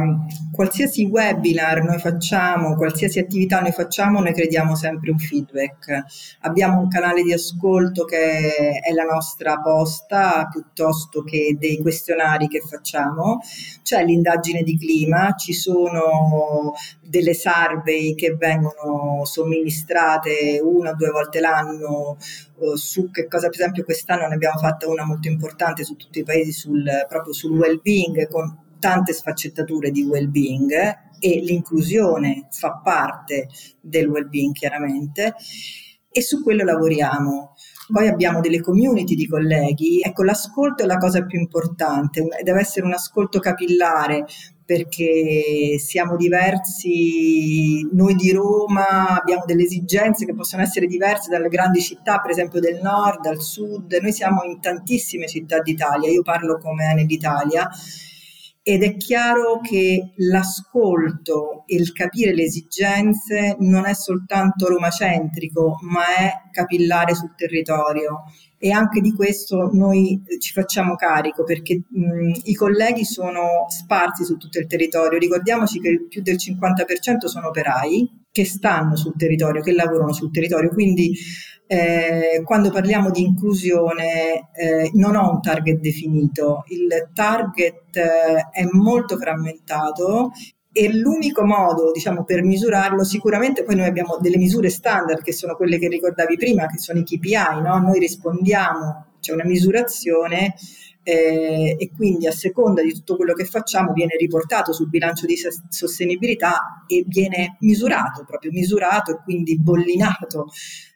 qualsiasi 0.50 1.04
webinar 1.04 1.82
noi 1.82 1.98
facciamo, 1.98 2.74
qualsiasi 2.74 3.18
attività 3.18 3.60
noi 3.60 3.72
facciamo, 3.72 4.20
noi 4.20 4.32
crediamo 4.32 4.74
sempre 4.74 5.10
un 5.10 5.18
feedback. 5.18 6.04
Abbiamo 6.40 6.80
un 6.80 6.88
canale 6.88 7.22
di 7.22 7.34
ascolto 7.34 8.06
che 8.06 8.78
è 8.80 8.92
la 8.94 9.02
nostra 9.02 9.60
posta 9.60 10.48
piuttosto 10.50 11.22
che 11.22 11.54
dei 11.58 11.78
questionari 11.82 12.48
che 12.48 12.60
facciamo. 12.60 13.40
C'è 13.82 14.02
l'indagine 14.06 14.62
di 14.62 14.78
clima, 14.78 15.34
ci 15.34 15.52
sono 15.52 16.72
delle 17.08 17.34
survey 17.34 18.14
che 18.14 18.36
vengono 18.36 19.24
somministrate 19.24 20.60
una 20.62 20.90
o 20.90 20.94
due 20.94 21.10
volte 21.10 21.40
l'anno 21.40 22.16
eh, 22.18 22.76
su 22.76 23.10
che 23.10 23.26
cosa, 23.26 23.48
per 23.48 23.60
esempio 23.60 23.84
quest'anno 23.84 24.26
ne 24.26 24.34
abbiamo 24.34 24.58
fatta 24.58 24.88
una 24.88 25.04
molto 25.04 25.28
importante 25.28 25.84
su 25.84 25.96
tutti 25.96 26.20
i 26.20 26.24
paesi 26.24 26.52
sul, 26.52 26.84
proprio 27.08 27.32
sul 27.32 27.56
well-being 27.56 28.28
con 28.28 28.66
tante 28.78 29.12
sfaccettature 29.12 29.90
di 29.90 30.04
well-being 30.04 30.72
e 31.18 31.40
l'inclusione 31.40 32.46
fa 32.50 32.80
parte 32.82 33.48
del 33.80 34.06
well-being 34.06 34.52
chiaramente 34.52 35.34
e 36.10 36.22
su 36.22 36.42
quello 36.42 36.64
lavoriamo. 36.64 37.54
Poi 37.90 38.06
abbiamo 38.06 38.40
delle 38.40 38.60
community 38.60 39.14
di 39.14 39.26
colleghi. 39.26 40.02
Ecco, 40.02 40.22
l'ascolto 40.22 40.82
è 40.82 40.86
la 40.86 40.98
cosa 40.98 41.24
più 41.24 41.38
importante, 41.38 42.22
deve 42.42 42.60
essere 42.60 42.84
un 42.84 42.92
ascolto 42.92 43.38
capillare, 43.38 44.26
perché 44.68 45.78
siamo 45.78 46.14
diversi, 46.14 47.88
noi 47.90 48.14
di 48.14 48.32
Roma 48.32 49.18
abbiamo 49.18 49.44
delle 49.46 49.62
esigenze 49.62 50.26
che 50.26 50.34
possono 50.34 50.60
essere 50.60 50.86
diverse 50.86 51.30
dalle 51.30 51.48
grandi 51.48 51.80
città, 51.80 52.18
per 52.18 52.32
esempio 52.32 52.60
del 52.60 52.78
nord, 52.82 53.24
al 53.24 53.40
sud, 53.40 53.96
noi 53.98 54.12
siamo 54.12 54.42
in 54.42 54.60
tantissime 54.60 55.26
città 55.26 55.60
d'Italia, 55.60 56.10
io 56.10 56.20
parlo 56.20 56.58
come 56.58 56.84
Enel 56.84 57.10
Italia 57.10 57.66
ed 58.68 58.82
è 58.82 58.98
chiaro 58.98 59.60
che 59.60 60.12
l'ascolto 60.16 61.62
e 61.64 61.76
il 61.76 61.90
capire 61.92 62.34
le 62.34 62.42
esigenze 62.42 63.56
non 63.60 63.86
è 63.86 63.94
soltanto 63.94 64.68
romacentrico, 64.68 65.78
ma 65.84 66.02
è 66.14 66.32
capillare 66.50 67.14
sul 67.14 67.34
territorio 67.34 68.24
e 68.58 68.70
anche 68.70 69.00
di 69.00 69.14
questo 69.14 69.70
noi 69.72 70.22
ci 70.38 70.52
facciamo 70.52 70.96
carico 70.96 71.44
perché 71.44 71.80
mh, 71.88 72.40
i 72.42 72.54
colleghi 72.54 73.06
sono 73.06 73.64
sparsi 73.68 74.24
su 74.24 74.36
tutto 74.36 74.58
il 74.58 74.66
territorio. 74.66 75.18
Ricordiamoci 75.18 75.80
che 75.80 76.04
più 76.06 76.20
del 76.20 76.36
50% 76.36 77.24
sono 77.24 77.48
operai 77.48 78.26
che 78.38 78.44
stanno 78.44 78.94
sul 78.94 79.16
territorio, 79.16 79.62
che 79.62 79.72
lavorano 79.72 80.12
sul 80.12 80.30
territorio, 80.30 80.70
quindi 80.70 81.12
eh, 81.66 82.40
quando 82.44 82.70
parliamo 82.70 83.10
di 83.10 83.22
inclusione 83.22 84.50
eh, 84.52 84.90
non 84.94 85.16
ho 85.16 85.28
un 85.28 85.42
target 85.42 85.80
definito, 85.80 86.62
il 86.68 87.10
target 87.12 87.96
eh, 87.96 88.48
è 88.52 88.64
molto 88.70 89.16
frammentato 89.16 90.30
e 90.70 90.92
l'unico 90.92 91.44
modo, 91.44 91.90
diciamo, 91.90 92.22
per 92.22 92.44
misurarlo, 92.44 93.02
sicuramente 93.02 93.64
poi 93.64 93.74
noi 93.74 93.86
abbiamo 93.86 94.18
delle 94.20 94.36
misure 94.36 94.70
standard 94.70 95.20
che 95.22 95.32
sono 95.32 95.56
quelle 95.56 95.78
che 95.78 95.88
ricordavi 95.88 96.36
prima, 96.36 96.66
che 96.66 96.78
sono 96.78 97.00
i 97.00 97.02
KPI, 97.02 97.60
no? 97.60 97.78
Noi 97.78 97.98
rispondiamo, 97.98 99.14
c'è 99.18 99.32
una 99.32 99.44
misurazione 99.44 100.54
eh, 101.02 101.76
e 101.78 101.90
quindi 101.94 102.26
a 102.26 102.32
seconda 102.32 102.82
di 102.82 102.92
tutto 102.92 103.16
quello 103.16 103.32
che 103.32 103.44
facciamo 103.44 103.92
viene 103.92 104.16
riportato 104.18 104.72
sul 104.72 104.88
bilancio 104.88 105.24
di 105.26 105.36
sostenibilità 105.68 106.84
e 106.86 107.04
viene 107.06 107.56
misurato, 107.60 108.24
proprio 108.26 108.50
misurato 108.50 109.12
e 109.12 109.20
quindi 109.22 109.58
bollinato. 109.58 110.46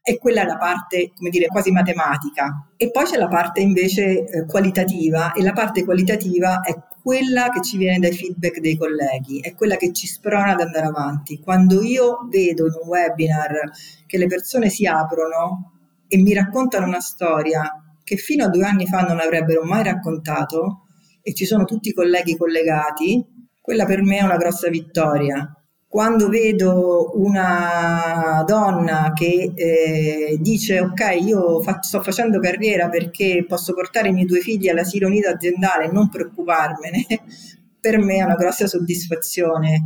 E 0.02 0.18
quella 0.18 0.42
è 0.42 0.44
la 0.44 0.58
parte, 0.58 1.12
come 1.14 1.30
dire, 1.30 1.46
quasi 1.46 1.70
matematica. 1.70 2.68
E 2.76 2.90
poi 2.90 3.04
c'è 3.04 3.16
la 3.16 3.28
parte 3.28 3.60
invece 3.60 4.24
eh, 4.24 4.46
qualitativa 4.46 5.32
e 5.32 5.42
la 5.42 5.52
parte 5.52 5.84
qualitativa 5.84 6.60
è 6.60 6.74
quella 7.02 7.48
che 7.48 7.62
ci 7.62 7.76
viene 7.76 7.98
dai 7.98 8.12
feedback 8.12 8.60
dei 8.60 8.76
colleghi, 8.76 9.40
è 9.40 9.54
quella 9.54 9.76
che 9.76 9.92
ci 9.92 10.06
sprona 10.06 10.52
ad 10.52 10.60
andare 10.60 10.86
avanti. 10.86 11.40
Quando 11.40 11.82
io 11.82 12.28
vedo 12.30 12.66
in 12.66 12.74
un 12.80 12.88
webinar 12.88 13.70
che 14.06 14.18
le 14.18 14.26
persone 14.26 14.68
si 14.68 14.86
aprono 14.86 15.72
e 16.06 16.18
mi 16.18 16.32
raccontano 16.34 16.86
una 16.86 17.00
storia 17.00 17.62
che 18.04 18.16
fino 18.16 18.44
a 18.44 18.48
due 18.48 18.64
anni 18.64 18.86
fa 18.86 19.00
non 19.00 19.20
avrebbero 19.20 19.62
mai 19.64 19.84
raccontato 19.84 20.86
e 21.22 21.34
ci 21.34 21.44
sono 21.44 21.64
tutti 21.64 21.90
i 21.90 21.94
colleghi 21.94 22.36
collegati, 22.36 23.24
quella 23.60 23.84
per 23.84 24.02
me 24.02 24.18
è 24.18 24.22
una 24.22 24.36
grossa 24.36 24.68
vittoria. 24.68 25.56
Quando 25.86 26.28
vedo 26.28 27.12
una 27.16 28.42
donna 28.46 29.12
che 29.14 29.52
eh, 29.54 30.38
dice 30.40 30.80
ok, 30.80 31.18
io 31.20 31.60
fa- 31.60 31.80
sto 31.82 32.02
facendo 32.02 32.40
carriera 32.40 32.88
perché 32.88 33.44
posso 33.46 33.74
portare 33.74 34.08
i 34.08 34.12
miei 34.12 34.26
due 34.26 34.40
figli 34.40 34.68
all'asilo 34.68 35.08
nido 35.08 35.28
aziendale 35.28 35.84
e 35.84 35.92
non 35.92 36.08
preoccuparmene, 36.08 37.04
per 37.78 37.98
me 37.98 38.16
è 38.16 38.22
una 38.22 38.36
grossa 38.36 38.66
soddisfazione. 38.66 39.82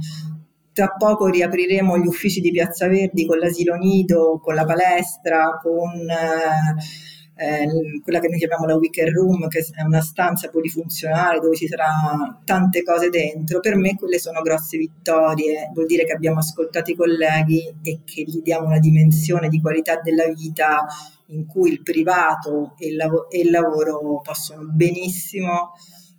Tra 0.72 0.94
poco 0.96 1.26
riapriremo 1.26 1.98
gli 1.98 2.06
uffici 2.06 2.40
di 2.40 2.50
Piazza 2.50 2.86
Verdi 2.86 3.26
con 3.26 3.38
l'asilo 3.38 3.74
nido, 3.74 4.40
con 4.42 4.54
la 4.54 4.64
palestra, 4.64 5.58
con... 5.60 6.08
Eh, 6.08 7.14
eh, 7.38 8.00
quella 8.02 8.18
che 8.18 8.28
noi 8.28 8.38
chiamiamo 8.38 8.64
la 8.64 8.76
weekend 8.76 9.10
room, 9.10 9.48
che 9.48 9.58
è 9.58 9.82
una 9.82 10.00
stanza 10.00 10.48
polifunzionale 10.48 11.38
dove 11.38 11.54
ci 11.54 11.66
saranno 11.66 12.40
tante 12.44 12.82
cose 12.82 13.10
dentro, 13.10 13.60
per 13.60 13.76
me 13.76 13.94
quelle 13.94 14.18
sono 14.18 14.40
grosse 14.40 14.78
vittorie, 14.78 15.70
vuol 15.74 15.86
dire 15.86 16.04
che 16.04 16.12
abbiamo 16.12 16.38
ascoltato 16.38 16.90
i 16.90 16.96
colleghi 16.96 17.62
e 17.82 18.00
che 18.04 18.22
gli 18.22 18.40
diamo 18.40 18.66
una 18.66 18.78
dimensione 18.78 19.48
di 19.48 19.60
qualità 19.60 20.00
della 20.00 20.26
vita 20.28 20.86
in 21.26 21.46
cui 21.46 21.72
il 21.72 21.82
privato 21.82 22.74
e 22.78 22.88
il, 22.88 22.96
lav- 22.96 23.26
e 23.28 23.40
il 23.40 23.50
lavoro 23.50 24.20
possono 24.22 24.62
benissimo 24.64 25.72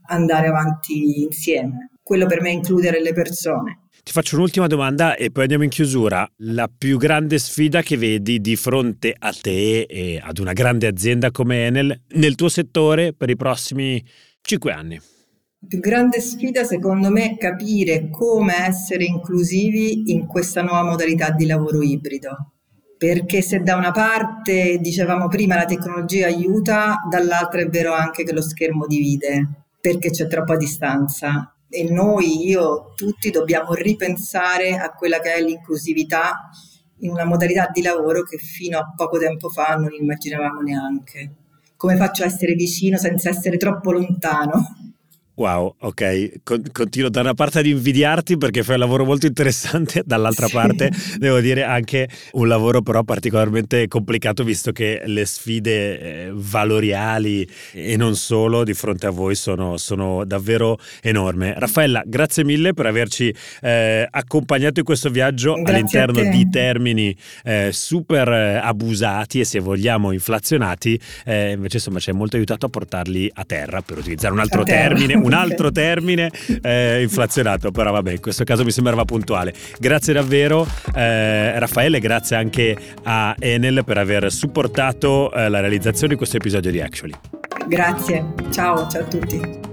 andare 0.10 0.48
avanti 0.48 1.24
insieme. 1.24 1.92
Quello 2.04 2.28
per 2.28 2.42
me 2.42 2.50
è 2.50 2.54
includere 2.54 3.02
le 3.02 3.14
persone. 3.14 3.87
Ti 4.08 4.14
faccio 4.14 4.38
un'ultima 4.38 4.68
domanda 4.68 5.18
e 5.18 5.32
poi 5.32 5.42
andiamo 5.42 5.66
in 5.66 5.70
chiusura. 5.70 6.26
La 6.38 6.70
più 6.74 6.98
grande 6.98 7.38
sfida 7.40 7.82
che 7.82 7.98
vedi 7.98 8.40
di 8.40 8.56
fronte 8.56 9.14
a 9.14 9.34
te 9.34 9.82
e 9.82 10.18
ad 10.24 10.38
una 10.38 10.54
grande 10.54 10.88
azienda 10.88 11.30
come 11.30 11.66
Enel 11.66 12.04
nel 12.12 12.36
tuo 12.36 12.48
settore 12.48 13.12
per 13.12 13.30
i 13.30 13.36
prossimi 13.36 14.02
cinque 14.40 14.72
anni? 14.72 14.96
La 14.96 15.68
più 15.68 15.80
grande 15.82 16.22
sfida 16.22 16.64
secondo 16.64 17.10
me 17.10 17.32
è 17.32 17.38
capire 17.38 18.10
come 18.10 18.66
essere 18.66 19.04
inclusivi 19.04 20.10
in 20.14 20.26
questa 20.26 20.62
nuova 20.62 20.86
modalità 20.86 21.32
di 21.32 21.46
lavoro 21.46 21.82
ibrido. 21.82 22.54
Perché 22.98 23.42
se 23.42 23.60
da 23.60 23.76
una 23.76 23.92
parte, 23.92 24.78
dicevamo 24.80 25.28
prima, 25.28 25.56
la 25.56 25.66
tecnologia 25.66 26.28
aiuta, 26.28 27.06
dall'altra 27.10 27.60
è 27.60 27.68
vero 27.68 27.92
anche 27.92 28.24
che 28.24 28.32
lo 28.32 28.42
schermo 28.42 28.88
divide, 28.88 29.66
perché 29.82 30.12
c'è 30.12 30.28
troppa 30.28 30.56
distanza 30.56 31.52
e 31.70 31.84
noi, 31.90 32.48
io, 32.48 32.94
tutti 32.96 33.30
dobbiamo 33.30 33.74
ripensare 33.74 34.78
a 34.78 34.92
quella 34.92 35.20
che 35.20 35.34
è 35.34 35.42
l'inclusività 35.42 36.50
in 37.00 37.12
una 37.12 37.26
modalità 37.26 37.70
di 37.72 37.82
lavoro 37.82 38.24
che 38.24 38.38
fino 38.38 38.80
a 38.80 38.94
poco 38.96 39.18
tempo 39.18 39.50
fa 39.50 39.76
non 39.76 39.94
immaginavamo 39.94 40.62
neanche. 40.62 41.36
Come 41.76 41.96
faccio 41.98 42.24
a 42.24 42.26
essere 42.26 42.54
vicino 42.54 42.98
senza 42.98 43.30
essere 43.30 43.58
troppo 43.58 43.92
lontano? 43.92 44.87
Wow, 45.38 45.76
ok, 45.82 46.42
Con- 46.44 46.64
continuo 46.72 47.10
da 47.10 47.22
una 47.22 47.36
parte 47.36 47.60
ad 47.60 47.68
invidiarti 47.68 48.38
perché 48.38 48.64
fai 48.64 48.74
un 48.74 48.82
lavoro 48.82 49.06
molto 49.06 49.28
interessante, 49.28 50.02
dall'altra 50.06 50.48
sì. 50.48 50.54
parte 50.54 50.92
devo 51.18 51.40
dire 51.42 51.62
anche 51.62 52.10
un 52.34 52.48
lavoro 52.48 52.82
però 52.82 53.04
particolarmente 53.04 53.88
complicato 53.88 54.44
visto 54.44 54.72
che 54.72 55.04
le 55.06 55.26
sfide 55.28 56.00
eh, 56.00 56.32
valoriali 56.34 57.48
e 57.72 57.96
non 57.98 58.16
solo 58.16 58.64
di 58.64 58.74
fronte 58.74 59.06
a 59.06 59.12
voi 59.12 59.36
sono, 59.36 59.78
sono 59.78 60.26
davvero 60.26 60.80
enormi. 61.04 61.54
Raffaella, 61.56 62.02
grazie 62.08 62.44
mille 62.44 62.74
per 62.74 62.88
averci 62.88 63.32
eh, 63.62 64.08
accompagnato 64.10 64.80
in 64.80 64.86
questo 64.86 65.12
viaggio 65.12 65.54
grazie 65.54 65.72
all'interno 65.72 66.32
di 66.32 66.50
termini 66.50 67.16
eh, 67.44 67.70
super 67.72 68.28
eh, 68.28 68.56
abusati 68.56 69.42
e 69.42 69.46
se 69.46 69.60
vogliamo 69.60 70.12
inflazionati, 70.12 71.00
eh, 71.26 71.52
invece 71.52 71.78
insomma 71.78 72.00
ci 72.00 72.10
hai 72.10 72.16
molto 72.16 72.38
aiutato 72.38 72.66
a 72.66 72.70
portarli 72.70 73.30
a 73.36 73.44
terra 73.46 73.84
per 73.84 74.00
utilizzare 74.00 74.34
un 74.34 74.40
altro 74.40 74.64
termine 74.64 75.26
un 75.28 75.34
altro 75.34 75.72
termine 75.72 76.32
eh, 76.62 77.02
inflazionato, 77.02 77.72
però 77.72 77.92
vabbè, 77.92 78.12
in 78.12 78.20
questo 78.22 78.44
caso 78.44 78.64
mi 78.64 78.72
sembrava 78.72 79.04
puntuale. 79.04 79.54
Grazie 79.78 80.14
davvero 80.14 80.66
eh, 80.96 81.60
Raffaele, 81.60 82.00
grazie 82.00 82.36
anche 82.38 82.76
a 83.04 83.36
Enel 83.38 83.84
per 83.86 83.98
aver 83.98 84.32
supportato 84.32 85.32
eh, 85.32 85.50
la 85.50 85.60
realizzazione 85.60 86.14
di 86.14 86.16
questo 86.18 86.38
episodio 86.38 86.72
di 86.72 86.82
Actually. 86.82 87.14
Grazie, 87.68 88.26
ciao, 88.52 88.88
ciao 88.88 89.02
a 89.02 89.06
tutti. 89.06 89.67